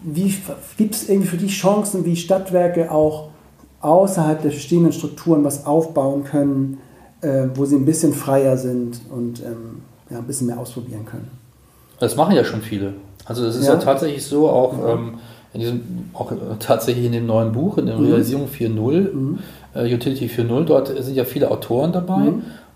wie 0.00 0.34
gibt 0.76 0.94
es 0.94 1.08
irgendwie 1.08 1.28
für 1.28 1.36
die 1.36 1.48
Chancen, 1.48 2.04
wie 2.04 2.16
Stadtwerke 2.16 2.90
auch 2.90 3.30
außerhalb 3.80 4.42
der 4.42 4.50
bestehenden 4.50 4.92
Strukturen 4.92 5.44
was 5.44 5.66
aufbauen 5.66 6.24
können, 6.24 6.78
äh, 7.20 7.48
wo 7.54 7.64
sie 7.64 7.76
ein 7.76 7.84
bisschen 7.84 8.12
freier 8.12 8.56
sind 8.56 9.00
und 9.10 9.42
ähm, 9.44 9.82
ja, 10.10 10.18
ein 10.18 10.26
bisschen 10.26 10.46
mehr 10.46 10.58
ausprobieren 10.58 11.04
können? 11.04 11.37
Das 11.98 12.16
machen 12.16 12.34
ja 12.34 12.44
schon 12.44 12.62
viele. 12.62 12.94
Also 13.24 13.44
es 13.44 13.56
ist 13.56 13.66
ja, 13.66 13.74
ja 13.74 13.78
tatsächlich 13.78 14.24
so, 14.24 14.48
auch, 14.48 14.78
ja. 14.78 14.94
ähm, 14.94 15.14
in 15.52 15.60
diesem, 15.60 16.10
auch 16.14 16.32
äh, 16.32 16.36
tatsächlich 16.58 17.06
in 17.06 17.12
dem 17.12 17.26
neuen 17.26 17.52
Buch, 17.52 17.78
in 17.78 17.86
der 17.86 17.96
mhm. 17.96 18.06
Realisierung 18.06 18.48
4.0, 18.48 19.12
mhm. 19.12 19.38
äh, 19.74 19.94
Utility 19.94 20.26
4.0, 20.26 20.64
dort 20.64 20.88
sind 20.88 21.14
ja 21.14 21.24
viele 21.24 21.50
Autoren 21.50 21.92
dabei. 21.92 22.32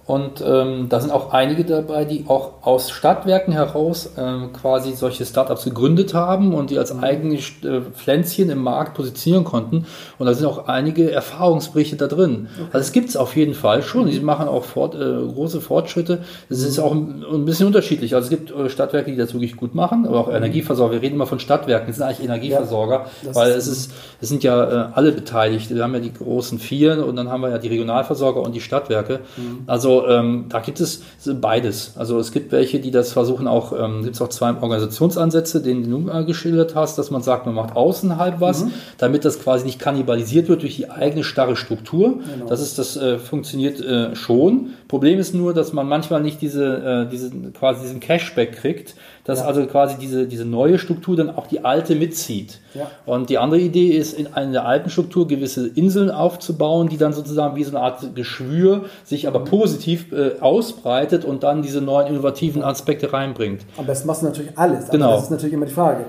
Mhm. 0.06 0.14
Und 0.14 0.44
ähm, 0.44 0.88
da 0.88 1.00
sind 1.00 1.12
auch 1.12 1.32
einige 1.32 1.64
dabei, 1.64 2.04
die 2.04 2.24
auch 2.26 2.62
aus 2.62 2.90
Stadtwerken 2.90 3.52
heraus 3.52 4.10
ähm, 4.18 4.52
quasi 4.52 4.92
solche 4.92 5.24
Startups 5.24 5.64
gegründet 5.64 6.12
haben 6.12 6.54
und 6.54 6.70
die 6.70 6.78
als 6.78 6.92
mhm. 6.92 7.04
eigene 7.04 7.34
äh, 7.34 7.80
Pflänzchen 7.94 8.50
im 8.50 8.62
Markt 8.62 8.94
positionieren 8.94 9.44
konnten. 9.44 9.86
Und 10.18 10.26
da 10.26 10.34
sind 10.34 10.46
auch 10.46 10.66
einige 10.66 11.10
Erfahrungsberichte 11.12 11.96
da 11.96 12.08
drin. 12.08 12.48
Okay. 12.54 12.68
Also 12.72 12.78
es 12.78 12.92
gibt 12.92 13.10
es 13.10 13.16
auf 13.16 13.36
jeden 13.36 13.54
Fall 13.54 13.82
schon. 13.82 14.08
Die 14.08 14.18
machen 14.20 14.48
auch 14.48 14.64
fort, 14.64 14.94
äh, 14.94 14.98
große 14.98 15.60
Fortschritte. 15.60 16.22
Es 16.48 16.62
ist 16.62 16.78
auch 16.78 16.92
ein, 16.92 17.24
ein, 17.32 17.44
bisschen 17.44 17.66
unterschiedlich. 17.66 18.14
Also 18.14 18.26
es 18.26 18.30
gibt 18.30 18.50
äh, 18.50 18.68
Stadtwerke, 18.68 19.10
die 19.10 19.16
das 19.16 19.34
wirklich 19.34 19.56
gut 19.56 19.74
machen, 19.74 20.06
aber 20.06 20.18
auch 20.18 20.28
mhm. 20.28 20.34
Energieversorger. 20.34 20.94
Wir 20.94 21.02
reden 21.02 21.14
immer 21.14 21.26
von 21.26 21.38
Stadtwerken. 21.38 21.90
Es 21.90 21.96
sind 21.96 22.06
eigentlich 22.06 22.24
Energieversorger, 22.24 23.06
ja, 23.22 23.34
weil 23.34 23.52
es 23.52 23.66
ist, 23.68 23.92
es 24.20 24.28
sind 24.28 24.42
ja 24.42 24.88
äh, 24.88 24.88
alle 24.94 25.12
beteiligt. 25.12 25.72
Wir 25.72 25.82
haben 25.82 25.94
ja 25.94 26.00
die 26.00 26.12
großen 26.12 26.58
vier 26.58 27.06
und 27.06 27.16
dann 27.16 27.30
haben 27.30 27.42
wir 27.42 27.50
ja 27.50 27.58
die 27.58 27.68
Regionalversorger 27.68 28.40
und 28.40 28.54
die 28.54 28.60
Stadtwerke. 28.60 29.20
Mhm. 29.36 29.62
Also 29.66 29.91
ähm, 30.08 30.46
da 30.48 30.60
gibt 30.60 30.80
es 30.80 31.02
beides. 31.40 31.94
Also 31.96 32.18
es 32.18 32.32
gibt 32.32 32.52
welche, 32.52 32.80
die 32.80 32.90
das 32.90 33.12
versuchen 33.12 33.46
auch, 33.46 33.72
ähm, 33.72 34.02
gibt 34.02 34.16
es 34.16 34.22
auch 34.22 34.28
zwei 34.28 34.54
Organisationsansätze, 34.54 35.62
den 35.62 35.88
du 35.88 36.10
äh, 36.10 36.24
geschildert 36.24 36.74
hast, 36.74 36.98
dass 36.98 37.10
man 37.10 37.22
sagt, 37.22 37.46
man 37.46 37.54
macht 37.54 37.76
außenhalb 37.76 38.40
was, 38.40 38.64
mhm. 38.64 38.72
damit 38.98 39.24
das 39.24 39.40
quasi 39.40 39.66
nicht 39.66 39.78
kannibalisiert 39.78 40.48
wird 40.48 40.62
durch 40.62 40.76
die 40.76 40.90
eigene 40.90 41.24
starre 41.24 41.56
Struktur. 41.56 42.14
Genau. 42.14 42.46
Das 42.48 42.60
ist, 42.60 42.78
das 42.78 42.96
äh, 42.96 43.18
funktioniert 43.18 43.80
äh, 43.80 44.14
schon. 44.16 44.70
Problem 44.88 45.18
ist 45.18 45.34
nur, 45.34 45.54
dass 45.54 45.72
man 45.72 45.88
manchmal 45.88 46.22
nicht 46.22 46.40
diese, 46.40 47.06
äh, 47.06 47.10
diese 47.10 47.30
quasi 47.52 47.82
diesen 47.82 48.00
Cashback 48.00 48.52
kriegt, 48.52 48.94
dass 49.24 49.40
ja. 49.40 49.46
also 49.46 49.66
quasi 49.66 49.96
diese, 50.00 50.26
diese 50.26 50.44
neue 50.44 50.78
Struktur 50.78 51.16
dann 51.16 51.30
auch 51.30 51.46
die 51.46 51.64
alte 51.64 51.94
mitzieht. 51.94 52.60
Ja. 52.74 52.90
Und 53.06 53.30
die 53.30 53.38
andere 53.38 53.60
Idee 53.60 53.88
ist, 53.88 54.18
in 54.18 54.32
einer 54.34 54.64
alten 54.64 54.90
Struktur 54.90 55.28
gewisse 55.28 55.68
Inseln 55.68 56.10
aufzubauen, 56.10 56.88
die 56.88 56.96
dann 56.96 57.12
sozusagen 57.12 57.56
wie 57.56 57.64
so 57.64 57.76
eine 57.76 57.84
Art 57.84 58.14
Geschwür 58.14 58.84
sich 59.04 59.28
aber 59.28 59.40
positiv 59.40 59.72
positiv 59.72 60.12
äh, 60.12 60.40
ausbreitet 60.40 61.24
und 61.24 61.42
dann 61.42 61.62
diese 61.62 61.80
neuen 61.80 62.08
innovativen 62.08 62.62
Aspekte 62.62 63.12
reinbringt. 63.12 63.62
Aber 63.76 63.86
das 63.86 64.04
machst 64.04 64.22
du 64.22 64.26
natürlich 64.26 64.56
alles. 64.56 64.88
Genau. 64.90 65.06
Aber 65.06 65.14
das 65.16 65.24
ist 65.24 65.30
natürlich 65.30 65.54
immer 65.54 65.66
die 65.66 65.72
Frage. 65.72 66.06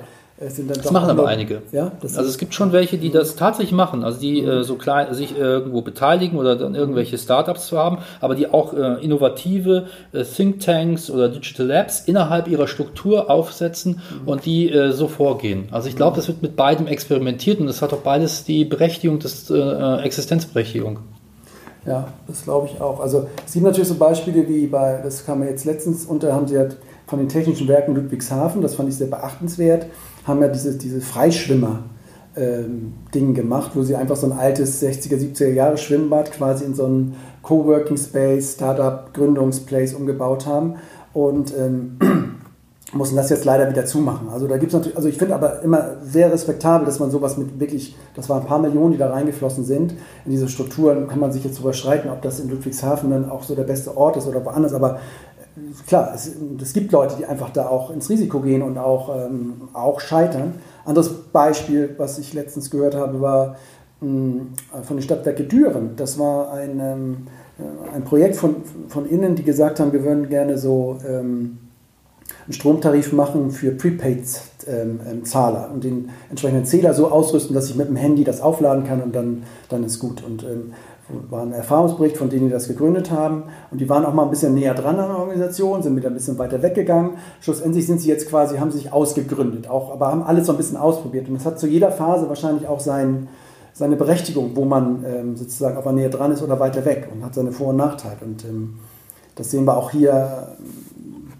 Das 0.67 0.91
machen 0.91 1.09
aber 1.09 1.27
einige. 1.27 1.61
Ja, 1.71 1.91
also 2.01 2.21
es 2.21 2.37
gibt 2.37 2.53
schon 2.53 2.71
welche, 2.71 2.97
die 2.97 3.11
das 3.11 3.35
tatsächlich 3.35 3.73
machen, 3.73 4.03
also 4.03 4.19
die 4.19 4.41
äh, 4.41 4.63
so 4.63 4.75
klein 4.75 5.13
sich 5.13 5.37
irgendwo 5.37 5.81
beteiligen 5.81 6.37
oder 6.37 6.55
dann 6.55 6.75
irgendwelche 6.75 7.17
Startups 7.17 7.67
zu 7.67 7.77
haben, 7.77 7.99
aber 8.21 8.35
die 8.35 8.47
auch 8.47 8.73
äh, 8.73 9.03
innovative 9.03 9.87
äh, 10.11 10.23
Thinktanks 10.23 11.09
oder 11.09 11.29
Digital 11.29 11.67
Labs 11.67 12.01
innerhalb 12.01 12.47
ihrer 12.47 12.67
Struktur 12.67 13.29
aufsetzen 13.29 14.01
mhm. 14.21 14.27
und 14.27 14.45
die 14.45 14.71
äh, 14.71 14.91
so 14.91 15.07
vorgehen. 15.07 15.67
Also 15.71 15.89
ich 15.89 15.95
glaube, 15.95 16.15
das 16.15 16.27
wird 16.27 16.41
mit 16.41 16.55
beidem 16.55 16.87
experimentiert 16.87 17.59
und 17.59 17.67
das 17.67 17.81
hat 17.81 17.93
auch 17.93 18.01
beides 18.01 18.43
die 18.43 18.65
Berechtigung, 18.65 19.19
das 19.19 19.49
äh, 19.49 20.01
Existenzberechtigung. 20.01 20.99
Ja, 21.85 22.07
das 22.27 22.43
glaube 22.43 22.69
ich 22.71 22.79
auch. 22.79 22.99
Also 22.99 23.27
es 23.45 23.53
gibt 23.53 23.65
natürlich 23.65 23.89
so 23.89 23.95
Beispiele 23.95 24.47
wie 24.47 24.67
bei, 24.67 24.99
das 25.03 25.25
kam 25.25 25.39
mir 25.39 25.49
jetzt 25.49 25.65
letztens 25.65 26.05
unter, 26.05 26.33
haben 26.33 26.47
sie 26.47 26.57
halt 26.57 26.77
von 27.07 27.19
den 27.19 27.27
Technischen 27.27 27.67
Werken 27.67 27.95
Ludwigshafen, 27.95 28.61
das 28.61 28.75
fand 28.75 28.89
ich 28.89 28.95
sehr 28.95 29.07
beachtenswert, 29.07 29.87
haben 30.25 30.41
ja 30.41 30.47
diese, 30.47 30.77
diese 30.77 31.01
Freischwimmer. 31.01 31.83
Ähm, 32.35 32.93
gemacht, 33.11 33.73
wo 33.75 33.83
sie 33.83 33.95
einfach 33.95 34.15
so 34.15 34.25
ein 34.25 34.33
altes 34.33 34.81
60er, 34.81 35.17
70er 35.17 35.49
Jahre 35.49 35.77
Schwimmbad 35.77 36.31
quasi 36.31 36.65
in 36.65 36.73
so 36.73 36.85
einen 36.85 37.15
Coworking 37.43 37.95
Space, 37.95 38.53
Startup, 38.53 39.13
Gründungsplace 39.13 39.93
umgebaut 39.93 40.47
haben 40.47 40.77
und 41.13 41.53
ähm, 41.55 41.99
mussten 42.93 43.15
das 43.15 43.29
jetzt 43.29 43.45
leider 43.45 43.69
wieder 43.69 43.85
zumachen. 43.85 44.29
Also 44.29 44.47
da 44.47 44.57
gibt 44.57 44.71
es 44.71 44.73
natürlich, 44.73 44.97
also 44.97 45.09
ich 45.09 45.17
finde 45.17 45.35
aber 45.35 45.61
immer 45.61 45.97
sehr 46.03 46.31
respektabel, 46.31 46.85
dass 46.85 46.99
man 46.99 47.11
sowas 47.11 47.37
mit 47.37 47.59
wirklich, 47.59 47.95
das 48.15 48.29
waren 48.29 48.41
ein 48.41 48.47
paar 48.47 48.59
Millionen, 48.59 48.93
die 48.93 48.97
da 48.97 49.09
reingeflossen 49.09 49.65
sind. 49.65 49.93
In 50.25 50.31
diese 50.31 50.47
Strukturen 50.47 51.07
kann 51.07 51.19
man 51.19 51.31
sich 51.31 51.43
jetzt 51.43 51.57
darüber 51.57 51.73
streiten, 51.73 52.09
ob 52.09 52.21
das 52.21 52.39
in 52.39 52.49
Ludwigshafen 52.49 53.09
dann 53.09 53.29
auch 53.29 53.43
so 53.43 53.55
der 53.55 53.63
beste 53.63 53.95
Ort 53.97 54.17
ist 54.17 54.27
oder 54.27 54.43
woanders, 54.45 54.73
aber 54.73 54.99
klar, 55.87 56.11
es, 56.13 56.31
es, 56.61 56.73
gibt 56.73 56.91
Leute, 56.91 57.15
die 57.17 57.25
einfach 57.25 57.49
da 57.51 57.67
auch 57.67 57.91
ins 57.91 58.09
Risiko 58.09 58.39
gehen 58.39 58.61
und 58.61 58.77
auch, 58.77 59.15
ähm, 59.15 59.61
auch 59.73 59.99
scheitern. 59.99 60.55
Anderes 60.85 61.13
Beispiel, 61.31 61.93
was 61.97 62.17
ich 62.17 62.33
letztens 62.33 62.69
gehört 62.69 62.95
habe, 62.95 63.21
war 63.21 63.55
mh, 64.01 64.07
hm, 64.07 64.47
von 64.83 64.97
den 64.97 65.03
Stadtwerke 65.03 65.43
Düren. 65.43 65.95
Das 65.95 66.17
war 66.19 66.51
ein, 66.53 66.79
ähm, 66.79 67.17
ein 67.93 68.03
Projekt 68.03 68.35
von, 68.35 68.57
von 68.87 69.07
innen, 69.07 69.35
die 69.35 69.43
gesagt 69.43 69.79
haben, 69.79 69.93
wir 69.93 70.03
würden 70.03 70.29
gerne 70.29 70.57
so 70.57 70.97
ähm, 71.07 71.59
einen 72.45 72.53
Stromtarif 72.53 73.13
machen 73.13 73.51
für 73.51 73.71
Prepaid-Zahler 73.71 75.67
ähm, 75.67 75.73
und 75.73 75.83
den 75.83 76.09
entsprechenden 76.29 76.65
Zähler 76.65 76.93
so 76.93 77.11
ausrüsten, 77.11 77.53
dass 77.53 77.69
ich 77.69 77.75
mit 77.75 77.87
dem 77.87 77.95
Handy 77.95 78.23
das 78.23 78.41
aufladen 78.41 78.85
kann 78.85 79.01
und 79.01 79.15
dann, 79.15 79.43
dann 79.69 79.83
ist 79.83 79.99
gut. 79.99 80.23
Und 80.23 80.43
ähm, 80.43 80.73
war 81.29 81.41
ein 81.41 81.51
Erfahrungsbericht 81.51 82.17
von 82.17 82.29
denen, 82.29 82.47
die 82.47 82.51
das 82.51 82.67
gegründet 82.67 83.11
haben. 83.11 83.43
Und 83.71 83.81
die 83.81 83.89
waren 83.89 84.05
auch 84.05 84.13
mal 84.13 84.23
ein 84.23 84.29
bisschen 84.29 84.53
näher 84.53 84.73
dran 84.73 84.99
an 84.99 85.09
der 85.09 85.19
Organisation, 85.19 85.83
sind 85.83 85.95
wieder 85.95 86.09
ein 86.09 86.13
bisschen 86.13 86.37
weiter 86.37 86.61
weggegangen. 86.61 87.11
Schlussendlich 87.41 87.85
sind 87.85 87.99
sie 87.99 88.09
jetzt 88.09 88.29
quasi, 88.29 88.57
haben 88.57 88.71
sich 88.71 88.91
ausgegründet, 88.93 89.69
auch, 89.69 89.91
aber 89.91 90.07
haben 90.07 90.23
alles 90.23 90.47
so 90.47 90.53
ein 90.53 90.57
bisschen 90.57 90.77
ausprobiert. 90.77 91.27
Und 91.27 91.35
das 91.35 91.45
hat 91.45 91.59
zu 91.59 91.67
jeder 91.67 91.91
Phase 91.91 92.29
wahrscheinlich 92.29 92.67
auch 92.67 92.79
sein, 92.79 93.27
seine 93.73 93.95
Berechtigung, 93.95 94.51
wo 94.55 94.65
man 94.65 95.03
ähm, 95.05 95.35
sozusagen, 95.35 95.77
ob 95.77 95.85
man 95.85 95.95
näher 95.95 96.09
dran 96.09 96.31
ist 96.31 96.41
oder 96.41 96.59
weiter 96.59 96.85
weg 96.85 97.09
und 97.13 97.25
hat 97.25 97.33
seine 97.33 97.51
Vor- 97.51 97.69
und 97.69 97.77
Nachteile. 97.77 98.17
Und 98.21 98.45
ähm, 98.45 98.75
das 99.35 99.51
sehen 99.51 99.65
wir 99.65 99.75
auch 99.75 99.91
hier 99.91 100.55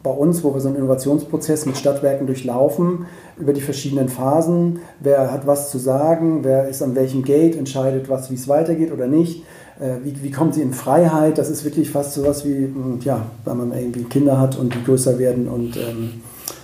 bei 0.03 0.11
uns, 0.11 0.43
wo 0.43 0.53
wir 0.53 0.59
so 0.59 0.67
einen 0.67 0.77
Innovationsprozess 0.77 1.65
mit 1.65 1.77
Stadtwerken 1.77 2.27
durchlaufen, 2.27 3.05
über 3.37 3.53
die 3.53 3.61
verschiedenen 3.61 4.09
Phasen. 4.09 4.79
Wer 4.99 5.31
hat 5.31 5.47
was 5.47 5.71
zu 5.71 5.77
sagen? 5.77 6.43
Wer 6.43 6.67
ist 6.67 6.83
an 6.83 6.93
welchem 6.93 7.23
Gate? 7.23 7.55
Entscheidet 7.55 8.09
was, 8.09 8.29
wie 8.29 8.35
es 8.35 8.49
weitergeht 8.49 8.91
oder 8.91 9.07
nicht? 9.07 9.43
Äh, 9.79 9.95
wie, 10.03 10.21
wie 10.21 10.31
kommt 10.31 10.55
sie 10.55 10.61
in 10.61 10.73
Freiheit? 10.73 11.37
Das 11.37 11.49
ist 11.49 11.63
wirklich 11.63 11.89
fast 11.89 12.13
so 12.13 12.25
was 12.25 12.45
wie, 12.45 12.65
hm, 12.65 12.99
ja, 13.01 13.25
wenn 13.45 13.57
man 13.57 13.71
irgendwie 13.71 14.03
Kinder 14.03 14.39
hat 14.39 14.57
und 14.57 14.75
die 14.75 14.83
größer 14.83 15.17
werden 15.17 15.47
und 15.47 15.77
ähm, 15.77 16.21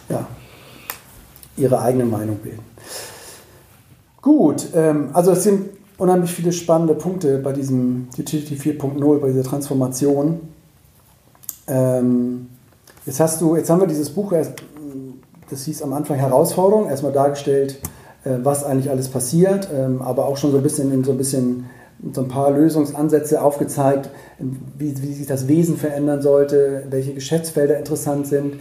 ja, 0.09 0.27
ihre 1.55 1.79
eigene 1.79 2.05
Meinung 2.05 2.37
bilden. 2.37 2.63
Gut, 4.21 4.67
ähm, 4.75 5.09
also 5.13 5.31
es 5.31 5.43
sind 5.43 5.69
unheimlich 5.97 6.31
viele 6.31 6.51
spannende 6.51 6.93
Punkte 6.93 7.37
bei 7.39 7.53
diesem 7.53 8.09
Utility 8.17 8.55
4.0, 8.55 9.19
bei 9.19 9.29
dieser 9.29 9.43
Transformation. 9.43 10.41
Ähm, 11.67 12.47
Jetzt 13.09 13.19
hast 13.19 13.41
du, 13.41 13.55
jetzt 13.55 13.71
haben 13.71 13.81
wir 13.81 13.87
dieses 13.87 14.11
Buch, 14.11 14.31
das 15.49 15.63
hieß 15.63 15.81
am 15.81 15.93
Anfang 15.93 16.17
Herausforderung, 16.17 16.89
erstmal 16.89 17.11
dargestellt, 17.11 17.79
äh, 18.23 18.35
was 18.43 18.63
eigentlich 18.63 18.91
alles 18.91 19.07
passiert, 19.07 19.67
ähm, 19.75 20.03
aber 20.03 20.27
auch 20.27 20.37
schon 20.37 20.51
so 20.51 20.57
ein 20.57 20.61
bisschen 20.61 21.03
so 21.03 21.13
ein 21.13 21.17
bisschen 21.17 21.65
so 22.13 22.21
ein 22.21 22.27
paar 22.27 22.51
Lösungsansätze 22.51 23.41
aufgezeigt, 23.41 24.11
wie, 24.77 24.95
wie 25.01 25.13
sich 25.13 25.25
das 25.25 25.47
Wesen 25.47 25.77
verändern 25.77 26.21
sollte, 26.21 26.83
welche 26.91 27.15
Geschäftsfelder 27.15 27.79
interessant 27.79 28.27
sind. 28.27 28.57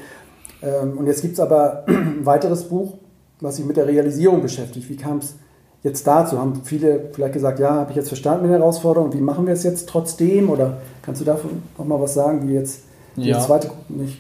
Ähm, 0.63 0.97
und 0.97 1.07
jetzt 1.09 1.21
gibt 1.21 1.35
es 1.35 1.41
aber 1.41 1.85
ein 1.87 2.25
weiteres 2.25 2.65
Buch, 2.65 2.95
was 3.41 3.57
sich 3.57 3.67
mit 3.67 3.77
der 3.77 3.87
Realisierung 3.87 4.41
beschäftigt. 4.41 4.89
Wie 4.89 4.97
kam 4.97 5.19
es 5.19 5.35
jetzt 5.83 6.07
dazu? 6.07 6.39
Haben 6.39 6.63
viele 6.65 7.11
vielleicht 7.13 7.35
gesagt, 7.35 7.59
ja, 7.59 7.73
habe 7.75 7.91
ich 7.91 7.97
jetzt 7.97 8.09
verstanden 8.09 8.45
mit 8.45 8.53
der 8.53 8.61
Herausforderung, 8.61 9.13
wie 9.13 9.21
machen 9.21 9.47
wir 9.47 9.53
es 9.53 9.63
jetzt 9.63 9.91
trotzdem? 9.91 10.49
Oder 10.49 10.79
kannst 11.03 11.21
du 11.21 11.27
davon 11.27 11.63
nochmal 11.77 12.01
was 12.01 12.15
sagen, 12.15 12.49
wie 12.49 12.55
jetzt 12.55 12.89
ja. 13.27 13.37
das 13.37 13.47
zweite 13.47 13.71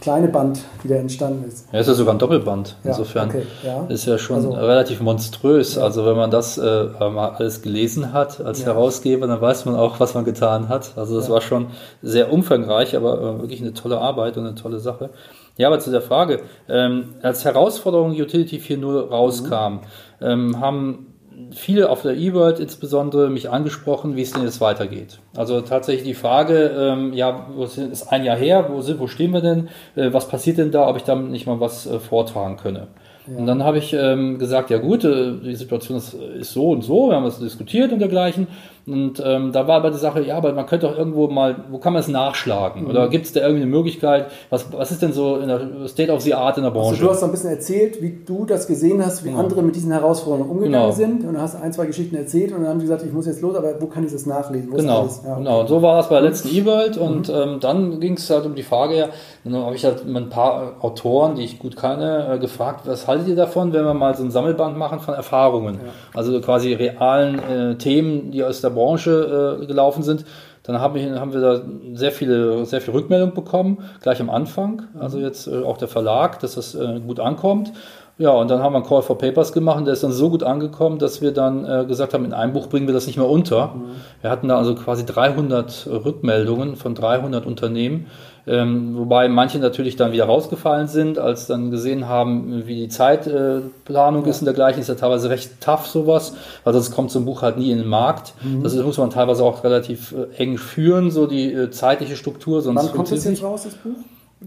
kleine 0.00 0.28
Band 0.28 0.60
wieder 0.82 0.96
entstanden 0.96 1.44
ist. 1.48 1.66
Ja, 1.72 1.80
ist 1.80 1.86
ja 1.86 1.94
sogar 1.94 2.14
ein 2.14 2.18
Doppelband. 2.18 2.76
Insofern 2.84 3.28
okay. 3.28 3.42
ja. 3.64 3.84
ist 3.88 4.06
ja 4.06 4.18
schon 4.18 4.36
also, 4.36 4.50
relativ 4.50 5.00
monströs. 5.00 5.76
Ja. 5.76 5.82
Also 5.82 6.04
wenn 6.06 6.16
man 6.16 6.30
das 6.30 6.58
äh, 6.58 6.84
mal 7.10 7.30
alles 7.30 7.62
gelesen 7.62 8.12
hat 8.12 8.40
als 8.40 8.64
Herausgeber, 8.64 9.26
dann 9.26 9.40
weiß 9.40 9.64
man 9.64 9.76
auch, 9.76 10.00
was 10.00 10.14
man 10.14 10.24
getan 10.24 10.68
hat. 10.68 10.92
Also 10.96 11.16
das 11.16 11.30
war 11.30 11.40
schon 11.40 11.68
sehr 12.02 12.32
umfangreich, 12.32 12.96
aber 12.96 13.18
äh, 13.18 13.40
wirklich 13.40 13.60
eine 13.60 13.74
tolle 13.74 13.98
Arbeit 13.98 14.36
und 14.36 14.46
eine 14.46 14.54
tolle 14.54 14.78
Sache. 14.78 15.10
Ja, 15.56 15.66
aber 15.66 15.80
zu 15.80 15.90
der 15.90 16.02
Frage, 16.02 16.40
ähm, 16.68 17.14
als 17.20 17.44
Herausforderung 17.44 18.12
Utility 18.12 18.58
4.0 18.58 19.08
rauskam, 19.08 19.74
mhm. 19.74 19.80
ähm, 20.20 20.60
haben 20.60 21.06
viele 21.52 21.90
auf 21.90 22.02
der 22.02 22.16
E-World 22.16 22.60
insbesondere 22.60 23.30
mich 23.30 23.50
angesprochen, 23.50 24.16
wie 24.16 24.22
es 24.22 24.32
denn 24.32 24.42
jetzt 24.42 24.60
weitergeht. 24.60 25.18
Also 25.36 25.60
tatsächlich 25.60 26.04
die 26.04 26.14
Frage, 26.14 26.70
ähm, 26.76 27.12
ja, 27.12 27.46
wo 27.54 27.64
ist 27.64 28.08
ein 28.08 28.24
Jahr 28.24 28.36
her, 28.36 28.68
wo, 28.70 28.80
sind, 28.80 28.98
wo 29.00 29.06
stehen 29.06 29.32
wir 29.32 29.40
denn, 29.40 29.68
äh, 29.96 30.12
was 30.12 30.28
passiert 30.28 30.58
denn 30.58 30.70
da, 30.70 30.88
ob 30.88 30.96
ich 30.96 31.04
damit 31.04 31.30
nicht 31.30 31.46
mal 31.46 31.60
was 31.60 31.86
äh, 31.86 31.98
vortragen 31.98 32.56
könne. 32.56 32.88
Ja. 33.30 33.38
Und 33.38 33.46
dann 33.46 33.62
habe 33.62 33.78
ich 33.78 33.92
ähm, 33.92 34.38
gesagt, 34.38 34.70
ja 34.70 34.78
gut, 34.78 35.04
äh, 35.04 35.32
die 35.44 35.54
Situation 35.54 35.98
ist, 35.98 36.14
ist, 36.14 36.52
so 36.52 36.70
und 36.70 36.82
so, 36.82 37.08
wir 37.08 37.16
haben 37.16 37.24
das 37.24 37.38
diskutiert 37.38 37.92
und 37.92 37.98
dergleichen. 37.98 38.46
Und 38.88 39.22
ähm, 39.24 39.52
da 39.52 39.68
war 39.68 39.76
aber 39.76 39.90
die 39.90 39.98
Sache, 39.98 40.22
ja, 40.22 40.36
aber 40.36 40.52
man 40.52 40.64
könnte 40.64 40.86
doch 40.86 40.96
irgendwo 40.96 41.28
mal, 41.28 41.56
wo 41.70 41.78
kann 41.78 41.92
man 41.92 42.00
es 42.00 42.08
nachschlagen? 42.08 42.84
Mhm. 42.84 42.90
Oder 42.90 43.08
gibt 43.08 43.26
es 43.26 43.32
da 43.32 43.40
irgendwie 43.40 43.62
eine 43.62 43.70
Möglichkeit? 43.70 44.26
Was, 44.48 44.72
was 44.72 44.90
ist 44.90 45.02
denn 45.02 45.12
so 45.12 45.36
in 45.36 45.48
der 45.48 45.60
State 45.88 46.10
of 46.10 46.22
the 46.22 46.32
Art 46.34 46.56
in 46.56 46.64
der 46.64 46.70
Branche? 46.70 46.90
Also 46.90 47.04
du 47.04 47.10
hast 47.10 47.22
ein 47.22 47.30
bisschen 47.30 47.50
erzählt, 47.50 48.00
wie 48.00 48.18
du 48.24 48.46
das 48.46 48.66
gesehen 48.66 49.04
hast, 49.04 49.24
wie 49.24 49.28
genau. 49.28 49.40
andere 49.40 49.62
mit 49.62 49.76
diesen 49.76 49.92
Herausforderungen 49.92 50.50
umgegangen 50.50 50.90
genau. 50.90 50.92
sind. 50.92 51.24
Und 51.26 51.34
du 51.34 51.40
hast 51.40 51.60
ein, 51.60 51.72
zwei 51.72 51.86
Geschichten 51.86 52.16
erzählt 52.16 52.52
und 52.52 52.62
dann 52.62 52.70
haben 52.70 52.78
die 52.78 52.86
gesagt, 52.86 53.02
ich 53.04 53.12
muss 53.12 53.26
jetzt 53.26 53.42
los, 53.42 53.56
aber 53.56 53.80
wo 53.80 53.86
kann 53.86 54.04
ich 54.06 54.12
das 54.12 54.24
nachlesen? 54.24 54.72
Wo 54.72 54.76
genau, 54.76 55.08
ja, 55.24 55.34
genau. 55.34 55.60
Und 55.60 55.68
so 55.68 55.82
war 55.82 56.00
es 56.00 56.08
bei 56.08 56.20
der 56.20 56.30
letzten 56.30 56.48
E-World. 56.48 56.96
Und 56.96 57.28
mhm. 57.28 57.34
ähm, 57.34 57.60
dann 57.60 58.00
ging 58.00 58.14
es 58.14 58.30
halt 58.30 58.46
um 58.46 58.54
die 58.54 58.62
Frage, 58.62 58.96
ja, 58.96 59.08
dann 59.44 59.54
habe 59.54 59.76
ich 59.76 59.84
halt 59.84 60.04
ein 60.06 60.28
paar 60.30 60.76
Autoren, 60.80 61.34
die 61.34 61.44
ich 61.44 61.58
gut 61.58 61.76
kenne, 61.76 62.32
äh, 62.32 62.38
gefragt, 62.38 62.82
was 62.86 63.06
haltet 63.06 63.28
ihr 63.28 63.36
davon, 63.36 63.72
wenn 63.74 63.84
wir 63.84 63.94
mal 63.94 64.16
so 64.16 64.22
ein 64.22 64.30
Sammelband 64.30 64.78
machen 64.78 65.00
von 65.00 65.12
Erfahrungen? 65.12 65.74
Ja. 65.74 65.92
Also 66.14 66.40
quasi 66.40 66.72
realen 66.72 67.38
äh, 67.38 67.74
Themen, 67.76 68.30
die 68.30 68.42
aus 68.42 68.62
der 68.62 68.70
Branche 68.78 69.58
äh, 69.60 69.66
gelaufen 69.66 70.02
sind, 70.02 70.24
dann 70.62 70.80
haben 70.80 70.94
wir, 70.94 71.18
haben 71.18 71.32
wir 71.32 71.40
da 71.40 71.62
sehr 71.94 72.12
viele, 72.12 72.66
sehr 72.66 72.80
viel 72.80 72.92
Rückmeldung 72.92 73.34
bekommen, 73.34 73.78
gleich 74.02 74.20
am 74.20 74.28
Anfang. 74.28 74.82
Also 74.98 75.18
jetzt 75.18 75.46
äh, 75.46 75.62
auch 75.62 75.78
der 75.78 75.88
Verlag, 75.88 76.40
dass 76.40 76.54
das 76.54 76.74
äh, 76.74 77.00
gut 77.00 77.20
ankommt. 77.20 77.72
Ja, 78.18 78.30
und 78.30 78.50
dann 78.50 78.62
haben 78.62 78.72
wir 78.72 78.78
einen 78.78 78.86
Call 78.86 79.02
for 79.02 79.16
Papers 79.16 79.52
gemacht 79.52 79.78
und 79.78 79.84
der 79.84 79.94
ist 79.94 80.02
dann 80.02 80.10
so 80.10 80.28
gut 80.28 80.42
angekommen, 80.42 80.98
dass 80.98 81.22
wir 81.22 81.32
dann 81.32 81.64
äh, 81.64 81.84
gesagt 81.86 82.14
haben, 82.14 82.24
in 82.24 82.32
einem 82.32 82.52
Buch 82.52 82.66
bringen 82.66 82.88
wir 82.88 82.92
das 82.92 83.06
nicht 83.06 83.16
mehr 83.16 83.28
unter. 83.28 83.68
Mhm. 83.68 83.82
Wir 84.22 84.30
hatten 84.30 84.48
da 84.48 84.58
also 84.58 84.74
quasi 84.74 85.06
300 85.06 85.86
Rückmeldungen 85.86 86.74
von 86.74 86.96
300 86.96 87.46
Unternehmen, 87.46 88.08
ähm, 88.48 88.96
wobei 88.96 89.28
manche 89.28 89.58
natürlich 89.58 89.96
dann 89.96 90.12
wieder 90.12 90.24
rausgefallen 90.24 90.88
sind, 90.88 91.18
als 91.18 91.46
dann 91.46 91.70
gesehen 91.70 92.08
haben, 92.08 92.66
wie 92.66 92.76
die 92.76 92.88
Zeitplanung 92.88 94.24
äh, 94.24 94.30
ist 94.30 94.40
und 94.40 94.46
dergleichen. 94.46 94.80
Ist 94.80 94.88
ja 94.88 94.94
teilweise 94.94 95.30
recht 95.30 95.60
tough 95.60 95.86
sowas, 95.86 96.34
weil 96.64 96.72
sonst 96.72 96.90
kommt 96.92 97.10
so 97.10 97.18
ein 97.18 97.24
Buch 97.24 97.42
halt 97.42 97.58
nie 97.58 97.70
in 97.70 97.78
den 97.78 97.88
Markt. 97.88 98.34
Mhm. 98.42 98.62
Das 98.62 98.74
muss 98.74 98.98
man 98.98 99.10
teilweise 99.10 99.44
auch 99.44 99.64
relativ 99.64 100.12
äh, 100.12 100.42
eng 100.42 100.58
führen, 100.58 101.10
so 101.10 101.26
die 101.26 101.52
äh, 101.52 101.70
zeitliche 101.70 102.16
Struktur. 102.16 102.62
Sonst 102.62 102.82
Wann 102.82 102.92
kommt 102.92 103.12
das 103.12 103.24
jetzt 103.24 103.42
raus, 103.42 103.64
das 103.64 103.74
Buch? 103.74 103.96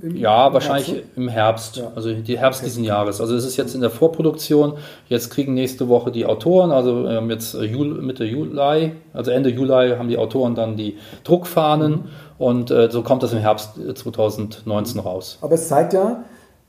Im, 0.01 0.15
ja, 0.15 0.54
wahrscheinlich 0.54 0.88
Herbst? 0.88 1.17
im 1.17 1.27
Herbst, 1.27 1.75
ja. 1.77 1.91
also 1.95 2.13
die 2.13 2.38
Herbst 2.38 2.62
okay. 2.62 2.69
diesen 2.69 2.84
Jahres. 2.86 3.19
Also 3.19 3.36
es 3.36 3.43
ist 3.43 3.58
jetzt 3.58 3.75
in 3.75 3.82
der 3.82 3.89
Vorproduktion. 3.89 4.73
Jetzt 5.10 5.30
kriegen 5.30 5.54
nächste 5.54 5.89
Woche 5.89 6.12
die 6.12 6.25
Autoren, 6.25 6.71
also 6.71 7.08
ähm, 7.08 7.30
jetzt 7.30 7.56
äh, 7.56 7.63
Jul, 7.63 8.01
Mitte 8.01 8.23
Juli, 8.23 8.93
also 9.13 9.32
Ende 9.32 9.49
Juli 9.49 9.95
haben 9.97 10.08
die 10.08 10.17
Autoren 10.17 10.56
dann 10.56 10.77
die 10.77 10.97
Druckfahnen 11.25 11.91
mhm. 11.91 12.04
und 12.38 12.71
äh, 12.71 12.89
so 12.89 13.04
kommt 13.04 13.21
das 13.23 13.34
im 13.34 13.39
Herbst 13.39 13.71
2019 13.95 14.97
äh, 14.97 15.01
raus. 15.01 15.38
Aber 15.41 15.56
es 15.56 15.67
zeigt 15.67 15.91
ja, 15.91 16.23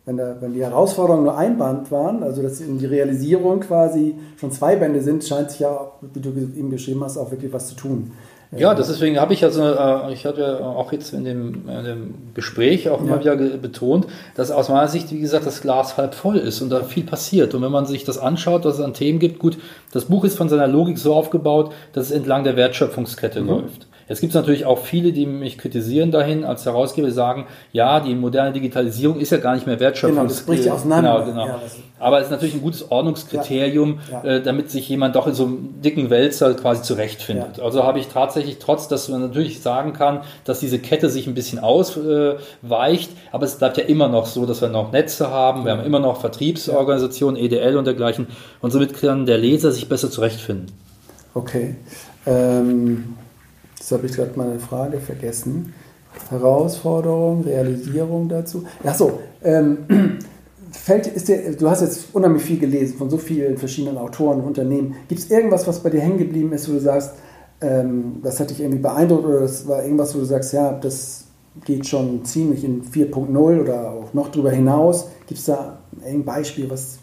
wenn, 0.04 0.16
der, 0.16 0.42
wenn 0.42 0.52
die 0.52 0.64
Herausforderungen 0.64 1.22
nur 1.22 1.38
ein 1.38 1.58
Band 1.58 1.92
waren, 1.92 2.24
also 2.24 2.42
dass 2.42 2.60
in 2.60 2.78
die 2.78 2.86
Realisierung 2.86 3.60
quasi 3.60 4.16
schon 4.36 4.50
zwei 4.50 4.74
Bände 4.74 5.00
sind, 5.00 5.22
scheint 5.22 5.52
sich 5.52 5.60
ja, 5.60 5.92
wie 6.00 6.20
du 6.20 6.30
eben 6.30 6.70
geschrieben 6.70 7.04
hast, 7.04 7.16
auch 7.16 7.30
wirklich 7.30 7.52
was 7.52 7.68
zu 7.68 7.76
tun. 7.76 8.10
Ja, 8.54 8.74
deswegen 8.74 9.18
habe 9.18 9.32
ich 9.32 9.44
also, 9.44 9.62
äh, 9.62 10.12
ich 10.12 10.26
hatte 10.26 10.62
auch 10.62 10.92
jetzt 10.92 11.14
in 11.14 11.24
dem, 11.24 11.66
in 11.68 11.84
dem 11.84 12.14
Gespräch 12.34 12.90
auch 12.90 13.00
immer 13.00 13.22
ja. 13.22 13.38
wieder 13.38 13.56
betont, 13.56 14.06
dass 14.34 14.50
aus 14.50 14.68
meiner 14.68 14.88
Sicht, 14.88 15.10
wie 15.10 15.20
gesagt, 15.20 15.46
das 15.46 15.62
Glas 15.62 15.96
halb 15.96 16.14
voll 16.14 16.36
ist 16.36 16.60
und 16.60 16.68
da 16.68 16.82
viel 16.82 17.04
passiert. 17.04 17.54
Und 17.54 17.62
wenn 17.62 17.72
man 17.72 17.86
sich 17.86 18.04
das 18.04 18.18
anschaut, 18.18 18.66
was 18.66 18.74
es 18.74 18.84
an 18.84 18.92
Themen 18.92 19.18
gibt, 19.18 19.38
gut, 19.38 19.56
das 19.92 20.04
Buch 20.04 20.24
ist 20.24 20.36
von 20.36 20.50
seiner 20.50 20.68
Logik 20.68 20.98
so 20.98 21.14
aufgebaut, 21.14 21.72
dass 21.94 22.06
es 22.06 22.10
entlang 22.10 22.44
der 22.44 22.56
Wertschöpfungskette 22.56 23.40
mhm. 23.40 23.48
läuft. 23.48 23.86
Jetzt 24.12 24.20
gibt 24.20 24.32
es 24.32 24.34
natürlich 24.34 24.66
auch 24.66 24.78
viele, 24.78 25.10
die 25.10 25.24
mich 25.24 25.56
kritisieren 25.56 26.10
dahin 26.10 26.44
als 26.44 26.66
Herausgeber, 26.66 27.10
sagen, 27.12 27.46
ja, 27.72 27.98
die 27.98 28.14
moderne 28.14 28.52
Digitalisierung 28.52 29.18
ist 29.18 29.32
ja 29.32 29.38
gar 29.38 29.54
nicht 29.54 29.66
mehr 29.66 29.80
Wertschöpfung. 29.80 30.18
Genau, 30.18 30.28
das 30.28 30.42
bricht 30.42 30.66
ja 30.66 30.74
auseinander. 30.74 31.24
Genau, 31.24 31.44
genau. 31.44 31.46
Ja, 31.46 31.60
Aber 31.98 32.18
es 32.18 32.26
ist 32.26 32.30
natürlich 32.30 32.54
ein 32.54 32.60
gutes 32.60 32.90
Ordnungskriterium, 32.90 34.00
ja, 34.10 34.22
ja. 34.22 34.30
Äh, 34.32 34.42
damit 34.42 34.70
sich 34.70 34.86
jemand 34.86 35.16
doch 35.16 35.26
in 35.28 35.32
so 35.32 35.46
einem 35.46 35.80
dicken 35.80 36.10
Wälzer 36.10 36.52
quasi 36.52 36.82
zurechtfindet. 36.82 37.58
Also 37.58 37.84
habe 37.84 38.00
ich 38.00 38.08
tatsächlich, 38.08 38.58
trotz 38.58 38.86
dass 38.86 39.08
man 39.08 39.22
natürlich 39.22 39.62
sagen 39.62 39.94
kann, 39.94 40.20
dass 40.44 40.60
diese 40.60 40.78
Kette 40.78 41.08
sich 41.08 41.26
ein 41.26 41.32
bisschen 41.32 41.58
ausweicht, 41.58 43.12
aber 43.30 43.46
es 43.46 43.54
bleibt 43.54 43.78
ja 43.78 43.84
immer 43.84 44.08
noch 44.08 44.26
so, 44.26 44.44
dass 44.44 44.60
wir 44.60 44.68
noch 44.68 44.92
Netze 44.92 45.30
haben, 45.30 45.64
wir 45.64 45.72
haben 45.72 45.86
immer 45.86 46.00
noch 46.00 46.20
Vertriebsorganisationen, 46.20 47.42
EDL 47.42 47.78
und 47.78 47.86
dergleichen 47.86 48.26
und 48.60 48.72
somit 48.72 48.92
kann 48.92 49.24
der 49.24 49.38
Leser 49.38 49.72
sich 49.72 49.88
besser 49.88 50.10
zurechtfinden. 50.10 50.66
Okay. 51.32 51.76
Ähm 52.26 53.16
Jetzt 53.82 53.90
habe 53.90 54.06
ich 54.06 54.12
gerade 54.12 54.30
meine 54.36 54.60
Frage 54.60 55.00
vergessen. 55.00 55.74
Herausforderung, 56.30 57.42
Realisierung 57.42 58.28
dazu. 58.28 58.62
Achso, 58.84 59.18
ähm, 59.42 59.78
fällt, 60.70 61.08
ist 61.08 61.26
dir, 61.26 61.56
du 61.56 61.68
hast 61.68 61.80
jetzt 61.80 62.14
unheimlich 62.14 62.44
viel 62.44 62.60
gelesen 62.60 62.96
von 62.96 63.10
so 63.10 63.18
vielen 63.18 63.58
verschiedenen 63.58 63.98
Autoren 63.98 64.38
und 64.38 64.46
Unternehmen. 64.46 64.94
Gibt 65.08 65.20
es 65.20 65.30
irgendwas, 65.32 65.66
was 65.66 65.80
bei 65.80 65.90
dir 65.90 66.00
hängen 66.00 66.18
geblieben 66.18 66.52
ist, 66.52 66.68
wo 66.68 66.74
du 66.74 66.78
sagst, 66.78 67.14
ähm, 67.60 68.20
das 68.22 68.38
hat 68.38 68.50
dich 68.50 68.60
irgendwie 68.60 68.78
beeindruckt 68.78 69.24
oder 69.24 69.40
das 69.40 69.66
war 69.66 69.82
irgendwas, 69.82 70.14
wo 70.14 70.20
du 70.20 70.26
sagst, 70.26 70.52
ja, 70.52 70.70
das 70.74 71.24
geht 71.64 71.84
schon 71.84 72.24
ziemlich 72.24 72.62
in 72.62 72.84
4.0 72.84 73.60
oder 73.60 73.90
auch 73.90 74.14
noch 74.14 74.28
darüber 74.28 74.52
hinaus? 74.52 75.08
Gibt 75.26 75.40
es 75.40 75.46
da 75.46 75.80
ein 76.04 76.24
Beispiel, 76.24 76.70
was 76.70 76.98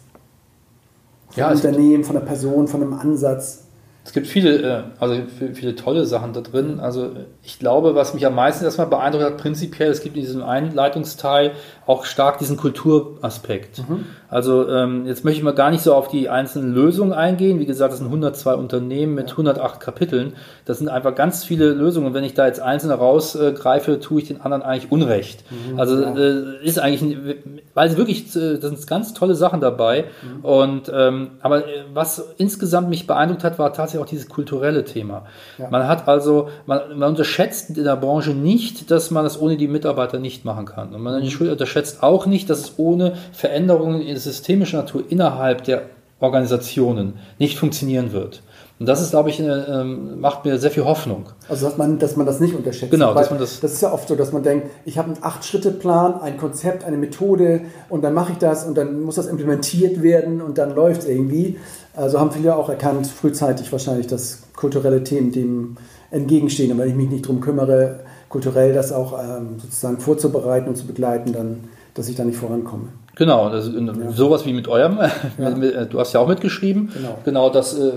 von 1.28 1.40
ja, 1.40 1.48
einem 1.48 1.56
Unternehmen, 1.56 2.04
von 2.04 2.16
einer 2.16 2.24
Person, 2.24 2.68
von 2.68 2.82
einem 2.82 2.94
Ansatz? 2.94 3.64
Es 4.10 4.14
gibt 4.14 4.26
viele, 4.26 4.56
äh, 4.56 4.82
also 4.98 5.22
viele 5.54 5.76
tolle 5.76 6.04
Sachen 6.04 6.32
da 6.32 6.40
drin. 6.40 6.80
Also 6.80 7.12
ich 7.44 7.60
glaube, 7.60 7.94
was 7.94 8.12
mich 8.12 8.26
am 8.26 8.34
meisten 8.34 8.64
erstmal 8.64 8.88
beeindruckt 8.88 9.24
hat, 9.24 9.36
prinzipiell, 9.36 9.88
es 9.88 10.02
gibt 10.02 10.16
in 10.16 10.22
diesem 10.22 10.42
Einleitungsteil 10.42 11.52
auch 11.90 12.04
stark 12.04 12.38
diesen 12.38 12.56
Kulturaspekt. 12.56 13.78
Mhm. 13.78 14.04
Also 14.28 14.68
ähm, 14.68 15.06
jetzt 15.06 15.24
möchte 15.24 15.38
ich 15.38 15.44
mal 15.44 15.54
gar 15.54 15.72
nicht 15.72 15.82
so 15.82 15.92
auf 15.92 16.06
die 16.06 16.28
einzelnen 16.28 16.72
Lösungen 16.72 17.12
eingehen. 17.12 17.58
Wie 17.58 17.66
gesagt, 17.66 17.90
das 17.90 17.98
sind 17.98 18.06
102 18.06 18.54
Unternehmen 18.54 19.16
mit 19.16 19.32
108 19.32 19.80
Kapiteln. 19.80 20.34
Das 20.66 20.78
sind 20.78 20.88
einfach 20.88 21.16
ganz 21.16 21.42
viele 21.44 21.72
Lösungen. 21.72 22.06
Und 22.06 22.14
wenn 22.14 22.22
ich 22.22 22.34
da 22.34 22.46
jetzt 22.46 22.60
einzelne 22.60 22.94
rausgreife, 22.94 23.98
tue 23.98 24.20
ich 24.20 24.28
den 24.28 24.40
anderen 24.40 24.62
eigentlich 24.62 24.92
Unrecht. 24.92 25.42
Mhm, 25.50 25.80
also 25.80 26.00
ja. 26.00 26.16
äh, 26.16 26.64
ist 26.64 26.78
eigentlich, 26.78 27.16
weil 27.74 27.90
sie 27.90 27.96
wirklich, 27.96 28.36
äh, 28.36 28.58
das 28.58 28.70
sind 28.70 28.86
ganz 28.86 29.12
tolle 29.12 29.34
Sachen 29.34 29.60
dabei. 29.60 30.04
Mhm. 30.22 30.44
Und 30.44 30.92
ähm, 30.94 31.30
aber 31.40 31.66
äh, 31.66 31.82
was 31.92 32.34
insgesamt 32.38 32.88
mich 32.88 33.08
beeindruckt 33.08 33.42
hat, 33.42 33.58
war 33.58 33.72
tatsächlich 33.72 34.04
auch 34.04 34.08
dieses 34.08 34.28
kulturelle 34.28 34.84
Thema. 34.84 35.24
Ja. 35.58 35.70
Man 35.70 35.88
hat 35.88 36.06
also, 36.06 36.50
man, 36.66 36.96
man 36.96 37.10
unterschätzt 37.10 37.76
in 37.76 37.82
der 37.82 37.96
Branche 37.96 38.30
nicht, 38.30 38.92
dass 38.92 39.10
man 39.10 39.24
das 39.24 39.40
ohne 39.40 39.56
die 39.56 39.66
Mitarbeiter 39.66 40.20
nicht 40.20 40.44
machen 40.44 40.66
kann. 40.66 40.94
Und 40.94 41.02
man 41.02 41.16
mhm. 41.16 41.22
Unterschätzt 41.80 42.02
auch 42.02 42.26
nicht, 42.26 42.50
dass 42.50 42.60
es 42.60 42.72
ohne 42.76 43.14
Veränderungen 43.32 44.16
systemischer 44.16 44.78
Natur 44.78 45.04
innerhalb 45.08 45.64
der 45.64 45.82
Organisationen 46.20 47.14
nicht 47.38 47.58
funktionieren 47.58 48.12
wird. 48.12 48.42
Und 48.78 48.86
das 48.86 49.02
ist, 49.02 49.10
glaube 49.10 49.28
ich, 49.28 49.38
eine, 49.38 49.66
ähm, 49.68 50.20
macht 50.20 50.46
mir 50.46 50.58
sehr 50.58 50.70
viel 50.70 50.84
Hoffnung. 50.84 51.26
Also, 51.50 51.66
dass 51.66 51.76
man, 51.76 51.98
dass 51.98 52.16
man 52.16 52.24
das 52.24 52.40
nicht 52.40 52.54
unterschätzt. 52.54 52.90
Genau, 52.90 53.12
dass 53.12 53.30
man 53.30 53.38
das, 53.38 53.60
das 53.60 53.72
ist 53.72 53.82
ja 53.82 53.92
oft 53.92 54.08
so, 54.08 54.16
dass 54.16 54.32
man 54.32 54.42
denkt, 54.42 54.68
ich 54.86 54.96
habe 54.96 55.12
einen 55.12 55.22
Acht-Schritte-Plan, 55.22 56.22
ein 56.22 56.38
Konzept, 56.38 56.84
eine 56.84 56.96
Methode 56.96 57.62
und 57.90 58.02
dann 58.02 58.14
mache 58.14 58.32
ich 58.32 58.38
das 58.38 58.64
und 58.64 58.78
dann 58.78 59.00
muss 59.02 59.16
das 59.16 59.26
implementiert 59.26 60.02
werden 60.02 60.40
und 60.40 60.56
dann 60.56 60.74
läuft 60.74 61.02
es 61.02 61.08
irgendwie. 61.08 61.58
Also 61.94 62.18
haben 62.18 62.30
viele 62.30 62.56
auch 62.56 62.70
erkannt, 62.70 63.06
frühzeitig 63.06 63.70
wahrscheinlich, 63.70 64.06
dass 64.06 64.44
kulturelle 64.56 65.04
Themen 65.04 65.30
dem 65.30 65.76
entgegenstehen. 66.10 66.72
Und 66.72 66.78
wenn 66.78 66.88
ich 66.88 66.94
mich 66.94 67.10
nicht 67.10 67.26
darum 67.26 67.40
kümmere, 67.40 68.00
kulturell 68.30 68.72
das 68.72 68.92
auch 68.92 69.18
ähm, 69.22 69.58
sozusagen 69.58 69.98
vorzubereiten 69.98 70.68
und 70.68 70.76
zu 70.76 70.86
begleiten, 70.86 71.34
dann, 71.34 71.64
dass 71.92 72.08
ich 72.08 72.16
da 72.16 72.24
nicht 72.24 72.38
vorankomme. 72.38 72.88
Genau, 73.16 73.52
ja. 73.52 73.60
sowas 74.12 74.46
wie 74.46 74.52
mit 74.52 74.68
eurem. 74.68 74.98
Ja. 74.98 75.10
Äh, 75.60 75.86
du 75.86 75.98
hast 75.98 76.12
ja 76.12 76.20
auch 76.20 76.28
mitgeschrieben. 76.28 76.90
Genau, 76.94 77.18
genau 77.24 77.50
das 77.50 77.76
äh, 77.78 77.92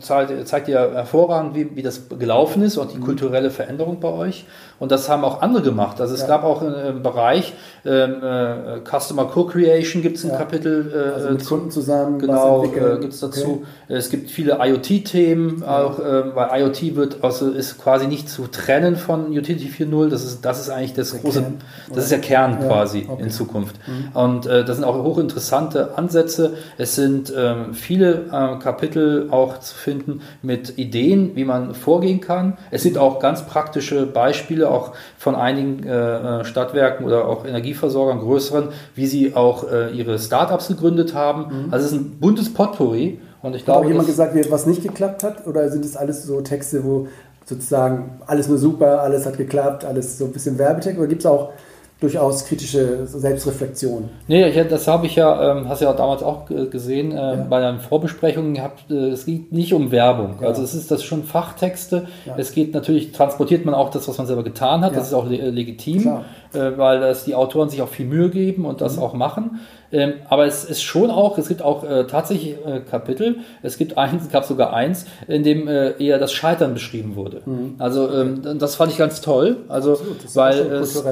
zeigt, 0.00 0.48
zeigt 0.48 0.66
dir 0.66 0.92
hervorragend, 0.92 1.54
wie, 1.54 1.76
wie 1.76 1.82
das 1.82 2.08
gelaufen 2.08 2.62
ist 2.62 2.78
und 2.78 2.92
die 2.92 2.98
mhm. 2.98 3.04
kulturelle 3.04 3.50
Veränderung 3.50 4.00
bei 4.00 4.08
euch. 4.08 4.44
Und 4.80 4.90
das 4.90 5.10
haben 5.10 5.24
auch 5.24 5.42
andere 5.42 5.62
gemacht. 5.62 6.00
Also 6.00 6.14
es 6.14 6.22
ja. 6.22 6.26
gab 6.26 6.42
auch 6.42 6.62
einen 6.62 7.02
Bereich 7.02 7.52
ähm, 7.84 8.22
äh, 8.22 8.80
Customer 8.80 9.26
Co-Creation 9.26 10.02
gibt 10.02 10.16
es 10.16 10.24
ein 10.24 10.36
Kapitel. 10.36 10.90
Äh, 10.90 11.14
also 11.14 11.30
mit 11.30 11.44
Kunden 11.44 11.70
zusammen. 11.70 12.18
Genau, 12.18 12.64
äh, 12.64 12.98
gibt 12.98 13.12
es 13.12 13.20
dazu. 13.20 13.62
Okay. 13.62 13.64
Es 13.88 14.08
gibt 14.08 14.30
viele 14.30 14.58
IoT-Themen, 14.60 15.62
auch 15.64 15.98
äh, 15.98 16.34
weil 16.34 16.62
IoT 16.62 16.96
wird 16.96 17.18
also 17.22 17.50
ist 17.50 17.78
quasi 17.78 18.06
nicht 18.06 18.30
zu 18.30 18.46
trennen 18.46 18.96
von 18.96 19.26
Utility 19.28 19.68
4.0. 19.68 20.08
Das 20.08 20.24
ist 20.24 20.44
das 20.44 20.60
ist 20.60 20.70
eigentlich 20.70 20.94
das, 20.94 21.12
das 21.12 21.20
große, 21.20 21.40
Kern, 21.42 21.58
das 21.94 22.04
ist 22.04 22.12
der 22.12 22.20
Kern 22.20 22.58
quasi 22.60 23.06
okay. 23.06 23.22
in 23.22 23.30
Zukunft. 23.30 23.76
Mhm. 23.86 24.08
Und 24.30 24.46
äh, 24.46 24.64
das 24.64 24.76
sind 24.76 24.84
auch 24.84 25.02
hochinteressante 25.02 25.98
Ansätze. 25.98 26.54
Es 26.78 26.94
sind 26.94 27.32
ähm, 27.36 27.74
viele 27.74 28.26
äh, 28.32 28.58
Kapitel 28.62 29.28
auch 29.30 29.58
zu 29.58 29.74
finden 29.74 30.20
mit 30.42 30.78
Ideen, 30.78 31.34
wie 31.34 31.44
man 31.44 31.74
vorgehen 31.74 32.20
kann. 32.20 32.56
Es 32.70 32.82
sind 32.82 32.96
auch 32.96 33.18
ganz 33.18 33.42
praktische 33.42 34.06
Beispiele, 34.06 34.70
auch 34.70 34.92
von 35.18 35.34
einigen 35.34 35.84
äh, 35.84 36.40
äh 36.40 36.44
Stadtwerken 36.44 37.04
oder 37.04 37.26
auch 37.26 37.44
Energieversorgern, 37.44 38.20
größeren, 38.20 38.68
wie 38.94 39.06
sie 39.06 39.34
auch 39.34 39.70
äh, 39.70 39.90
ihre 39.90 40.18
Startups 40.18 40.68
gegründet 40.68 41.14
haben. 41.14 41.66
Mhm. 41.66 41.72
Also 41.72 41.86
es 41.86 41.92
ist 41.92 41.98
ein 41.98 42.18
buntes 42.20 42.52
Potpourri. 42.54 43.20
Und 43.42 43.56
ich 43.56 43.64
glaube, 43.64 43.80
Hat 43.80 43.86
auch 43.86 43.88
jemand 43.88 44.06
gesagt, 44.06 44.36
was 44.50 44.66
nicht 44.66 44.82
geklappt 44.82 45.24
hat? 45.24 45.46
Oder 45.46 45.70
sind 45.70 45.84
es 45.84 45.96
alles 45.96 46.24
so 46.24 46.40
Texte, 46.42 46.84
wo 46.84 47.08
sozusagen 47.46 48.20
alles 48.26 48.48
nur 48.48 48.58
super, 48.58 49.00
alles 49.00 49.26
hat 49.26 49.38
geklappt, 49.38 49.84
alles 49.84 50.18
so 50.18 50.26
ein 50.26 50.32
bisschen 50.32 50.58
Werbetext? 50.58 50.98
Oder 50.98 51.08
gibt 51.08 51.22
es 51.22 51.26
auch 51.26 51.52
durchaus 52.00 52.46
kritische 52.46 53.06
Selbstreflexion. 53.06 54.08
Nee, 54.26 54.64
das 54.64 54.88
habe 54.88 55.06
ich 55.06 55.16
ja, 55.16 55.52
ähm, 55.52 55.68
hast 55.68 55.82
du 55.82 55.84
ja 55.84 55.92
damals 55.92 56.22
auch 56.22 56.46
gesehen, 56.46 57.12
äh, 57.12 57.16
ja. 57.16 57.46
bei 57.48 57.60
deinen 57.60 57.80
Vorbesprechungen 57.80 58.54
gehabt, 58.54 58.90
äh, 58.90 59.10
es 59.10 59.26
geht 59.26 59.52
nicht 59.52 59.74
um 59.74 59.90
Werbung. 59.90 60.36
Ja. 60.40 60.48
Also 60.48 60.62
es 60.62 60.74
ist 60.74 60.90
das 60.90 61.04
schon 61.04 61.24
Fachtexte. 61.24 62.06
Ja. 62.24 62.36
Es 62.38 62.52
geht 62.52 62.72
natürlich, 62.72 63.12
transportiert 63.12 63.66
man 63.66 63.74
auch 63.74 63.90
das, 63.90 64.08
was 64.08 64.16
man 64.16 64.26
selber 64.26 64.42
getan 64.42 64.80
hat, 64.82 64.96
das 64.96 65.08
ist 65.08 65.14
auch 65.14 65.28
le 65.28 65.50
legitim, 65.50 66.06
äh, 66.54 66.72
weil 66.76 67.00
das 67.00 67.24
die 67.24 67.34
Autoren 67.34 67.68
sich 67.68 67.82
auch 67.82 67.88
viel 67.88 68.06
Mühe 68.06 68.30
geben 68.30 68.64
und 68.64 68.80
das 68.80 68.96
mhm. 68.96 69.02
auch 69.02 69.12
machen. 69.12 69.60
Ähm, 69.92 70.14
aber 70.28 70.46
es 70.46 70.64
ist 70.64 70.82
schon 70.82 71.10
auch, 71.10 71.36
es 71.36 71.48
gibt 71.48 71.62
auch 71.62 71.82
äh, 71.82 72.06
tatsächlich 72.06 72.54
äh, 72.64 72.80
Kapitel, 72.80 73.38
es 73.62 73.76
gibt 73.76 73.98
eins, 73.98 74.22
es 74.22 74.30
gab 74.30 74.44
sogar 74.44 74.72
eins, 74.72 75.06
in 75.26 75.42
dem 75.42 75.66
äh, 75.66 75.90
eher 76.02 76.18
das 76.18 76.32
Scheitern 76.32 76.74
beschrieben 76.74 77.16
wurde. 77.16 77.42
Mhm. 77.44 77.74
Also 77.78 78.08
ähm, 78.12 78.58
das 78.58 78.76
fand 78.76 78.92
ich 78.92 78.98
ganz 78.98 79.20
toll. 79.20 79.58
Also 79.68 79.92
Absolut, 79.92 80.36
weil 80.36 80.58
es, 80.58 81.04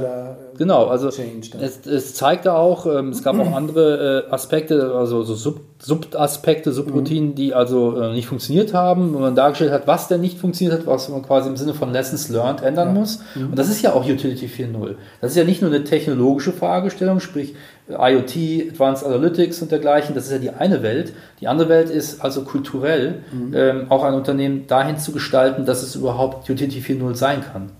genau, 0.59 0.87
also 0.87 1.09
es, 1.09 1.87
es 1.87 2.15
zeigte 2.15 2.53
auch, 2.55 2.85
ähm, 2.87 3.11
es 3.11 3.23
gab 3.23 3.39
auch 3.39 3.55
andere 3.55 4.27
äh, 4.29 4.33
Aspekte, 4.33 4.93
also 4.95 5.23
so 5.23 5.35
Sub 5.35 5.61
Subaspekte, 5.81 6.73
Subroutinen, 6.73 7.31
mhm. 7.31 7.35
die 7.37 7.55
also 7.55 8.01
äh, 8.01 8.13
nicht 8.13 8.27
funktioniert 8.27 8.75
haben, 8.75 9.15
wo 9.15 9.21
man 9.21 9.37
dargestellt 9.37 9.71
hat, 9.71 9.87
was 9.87 10.09
denn 10.09 10.21
nicht 10.21 10.39
funktioniert 10.39 10.81
hat, 10.81 10.87
was 10.89 11.09
man 11.09 11.23
quasi 11.23 11.49
im 11.49 11.57
Sinne 11.57 11.73
von 11.73 11.93
Lessons 11.93 12.29
Learned 12.31 12.63
ändern 12.63 12.89
ja. 12.89 12.95
muss. 12.95 13.21
Mhm. 13.37 13.51
Und 13.51 13.59
das 13.59 13.69
ist 13.69 13.83
ja 13.83 13.93
auch 13.93 14.05
Utility 14.05 14.47
4.0. 14.47 14.97
Das 15.21 15.31
ist 15.31 15.37
ja 15.37 15.45
nicht 15.45 15.63
nur 15.63 15.71
eine 15.71 15.85
technologische 15.85 16.53
Fragestellung, 16.53 17.21
sprich 17.21 17.55
IoT, 17.89 18.71
Advanced 18.71 19.07
Analytics 19.07 19.63
und 19.63 19.71
dergleichen, 19.71 20.17
das 20.17 20.25
ist 20.25 20.33
ja 20.33 20.39
die 20.39 20.51
eine 20.51 20.83
Welt. 20.83 21.13
Die 21.41 21.47
andere 21.47 21.69
Welt 21.69 21.91
ist 21.91 22.23
also 22.23 22.43
kulturell 22.43 23.23
mhm. 23.33 23.55
ähm, 23.55 23.87
auch 23.89 24.03
ein 24.03 24.15
Unternehmen 24.15 24.67
dahin 24.67 24.99
zu 24.99 25.13
gestalten, 25.13 25.65
dass 25.65 25.85
es 25.85 25.95
überhaupt 25.95 26.51
Utility 26.51 26.81
4.0 26.81 27.15
sein 27.15 27.41
kann. 27.41 27.71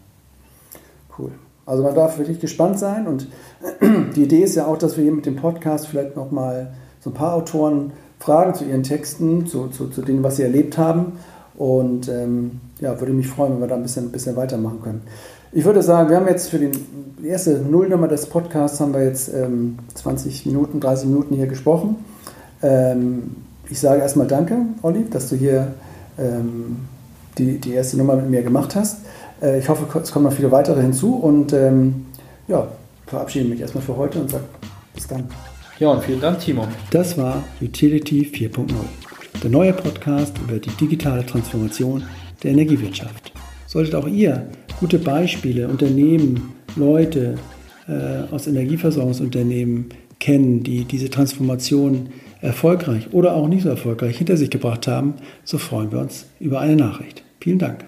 Also 1.69 1.83
man 1.83 1.95
darf 1.95 2.17
wirklich 2.17 2.41
gespannt 2.41 2.79
sein 2.79 3.07
und 3.07 3.29
die 4.17 4.23
Idee 4.23 4.41
ist 4.43 4.55
ja 4.55 4.67
auch, 4.67 4.79
dass 4.79 4.97
wir 4.97 5.05
hier 5.05 5.13
mit 5.13 5.27
dem 5.27 5.37
Podcast 5.37 5.87
vielleicht 5.87 6.17
nochmal 6.17 6.73
so 7.01 7.11
ein 7.11 7.15
paar 7.15 7.35
Autoren 7.35 7.93
fragen 8.19 8.55
zu 8.55 8.65
ihren 8.65 8.83
Texten, 8.83 9.47
zu, 9.47 9.69
zu, 9.69 9.89
zu 9.89 10.01
dem, 10.01 10.23
was 10.23 10.37
sie 10.37 10.45
erlebt 10.45 10.79
haben 10.79 11.19
und 11.59 12.09
ähm, 12.09 12.61
ja, 12.81 12.99
würde 12.99 13.13
mich 13.13 13.29
freuen, 13.29 13.53
wenn 13.53 13.61
wir 13.61 13.67
da 13.67 13.75
ein 13.75 13.83
bisschen, 13.83 14.07
ein 14.07 14.13
bisschen 14.13 14.35
weitermachen 14.35 14.81
können. 14.83 15.03
Ich 15.53 15.67
würde 15.67 15.83
sagen, 15.83 16.09
wir 16.09 16.17
haben 16.17 16.27
jetzt 16.27 16.49
für 16.49 16.59
den, 16.59 16.73
die 17.23 17.29
erste 17.29 17.59
Nullnummer 17.59 18.09
des 18.09 18.25
Podcasts 18.25 18.81
haben 18.81 18.95
wir 18.95 19.05
jetzt 19.05 19.31
ähm, 19.35 19.77
20 19.95 20.47
Minuten, 20.47 20.81
30 20.81 21.07
Minuten 21.07 21.35
hier 21.35 21.49
gesprochen. 21.49 21.97
Ähm, 22.63 23.37
ich 23.69 23.79
sage 23.79 24.01
erstmal 24.01 24.27
Danke, 24.27 24.57
Olli, 24.81 25.05
dass 25.11 25.29
du 25.29 25.37
hier 25.37 25.75
ähm, 26.19 26.79
die, 27.37 27.59
die 27.59 27.73
erste 27.73 27.99
Nummer 27.99 28.17
mit 28.17 28.31
mir 28.31 28.43
gemacht 28.43 28.75
hast. 28.75 28.99
Äh, 29.43 29.59
ich 29.59 29.69
hoffe, 29.69 29.87
es 30.01 30.13
kommen 30.13 30.25
noch 30.25 30.33
viele 30.33 30.51
weitere 30.51 30.81
hinzu 30.81 31.17
und 31.17 31.53
ähm, 31.53 32.07
ja, 32.47 32.69
verabschiede 33.07 33.49
mich 33.49 33.61
erstmal 33.61 33.83
für 33.83 33.97
heute 33.97 34.21
und 34.21 34.31
sage 34.31 34.45
bis 34.95 35.07
dann. 35.07 35.25
Ja, 35.79 35.89
und 35.91 36.03
vielen 36.03 36.21
Dank, 36.21 36.41
Timo. 36.41 36.67
Das 36.91 37.17
war 37.17 37.45
Utility 37.63 38.23
4.0, 38.33 38.67
der 39.43 39.51
neue 39.51 39.73
Podcast 39.73 40.37
über 40.39 40.59
die 40.59 40.71
digitale 40.71 41.25
Transformation 41.25 42.03
der 42.43 42.53
Energiewirtschaft. 42.53 43.33
Solltet 43.67 43.95
auch 43.95 44.09
ihr 44.09 44.49
gute 44.81 44.99
Beispiele, 44.99 45.69
Unternehmen, 45.69 46.55
Leute 46.77 47.37
äh, 47.87 48.33
aus 48.33 48.47
Energieversorgungsunternehmen 48.47 49.91
kennen, 50.19 50.63
die 50.63 50.85
diese 50.85 51.11
Transformation 51.11 52.09
erfolgreich 52.41 53.13
oder 53.13 53.35
auch 53.35 53.49
nicht 53.49 53.63
so 53.63 53.69
erfolgreich 53.69 54.19
hinter 54.19 54.37
sich 54.37 54.51
gebracht 54.51 54.87
haben, 54.87 55.15
so 55.45 55.59
freuen 55.59 55.93
wir 55.93 56.01
uns 56.01 56.27
über 56.41 56.61
eine 56.61 56.77
Nachricht. 56.77 57.23
Vielen 57.41 57.59
Dank. 57.59 57.85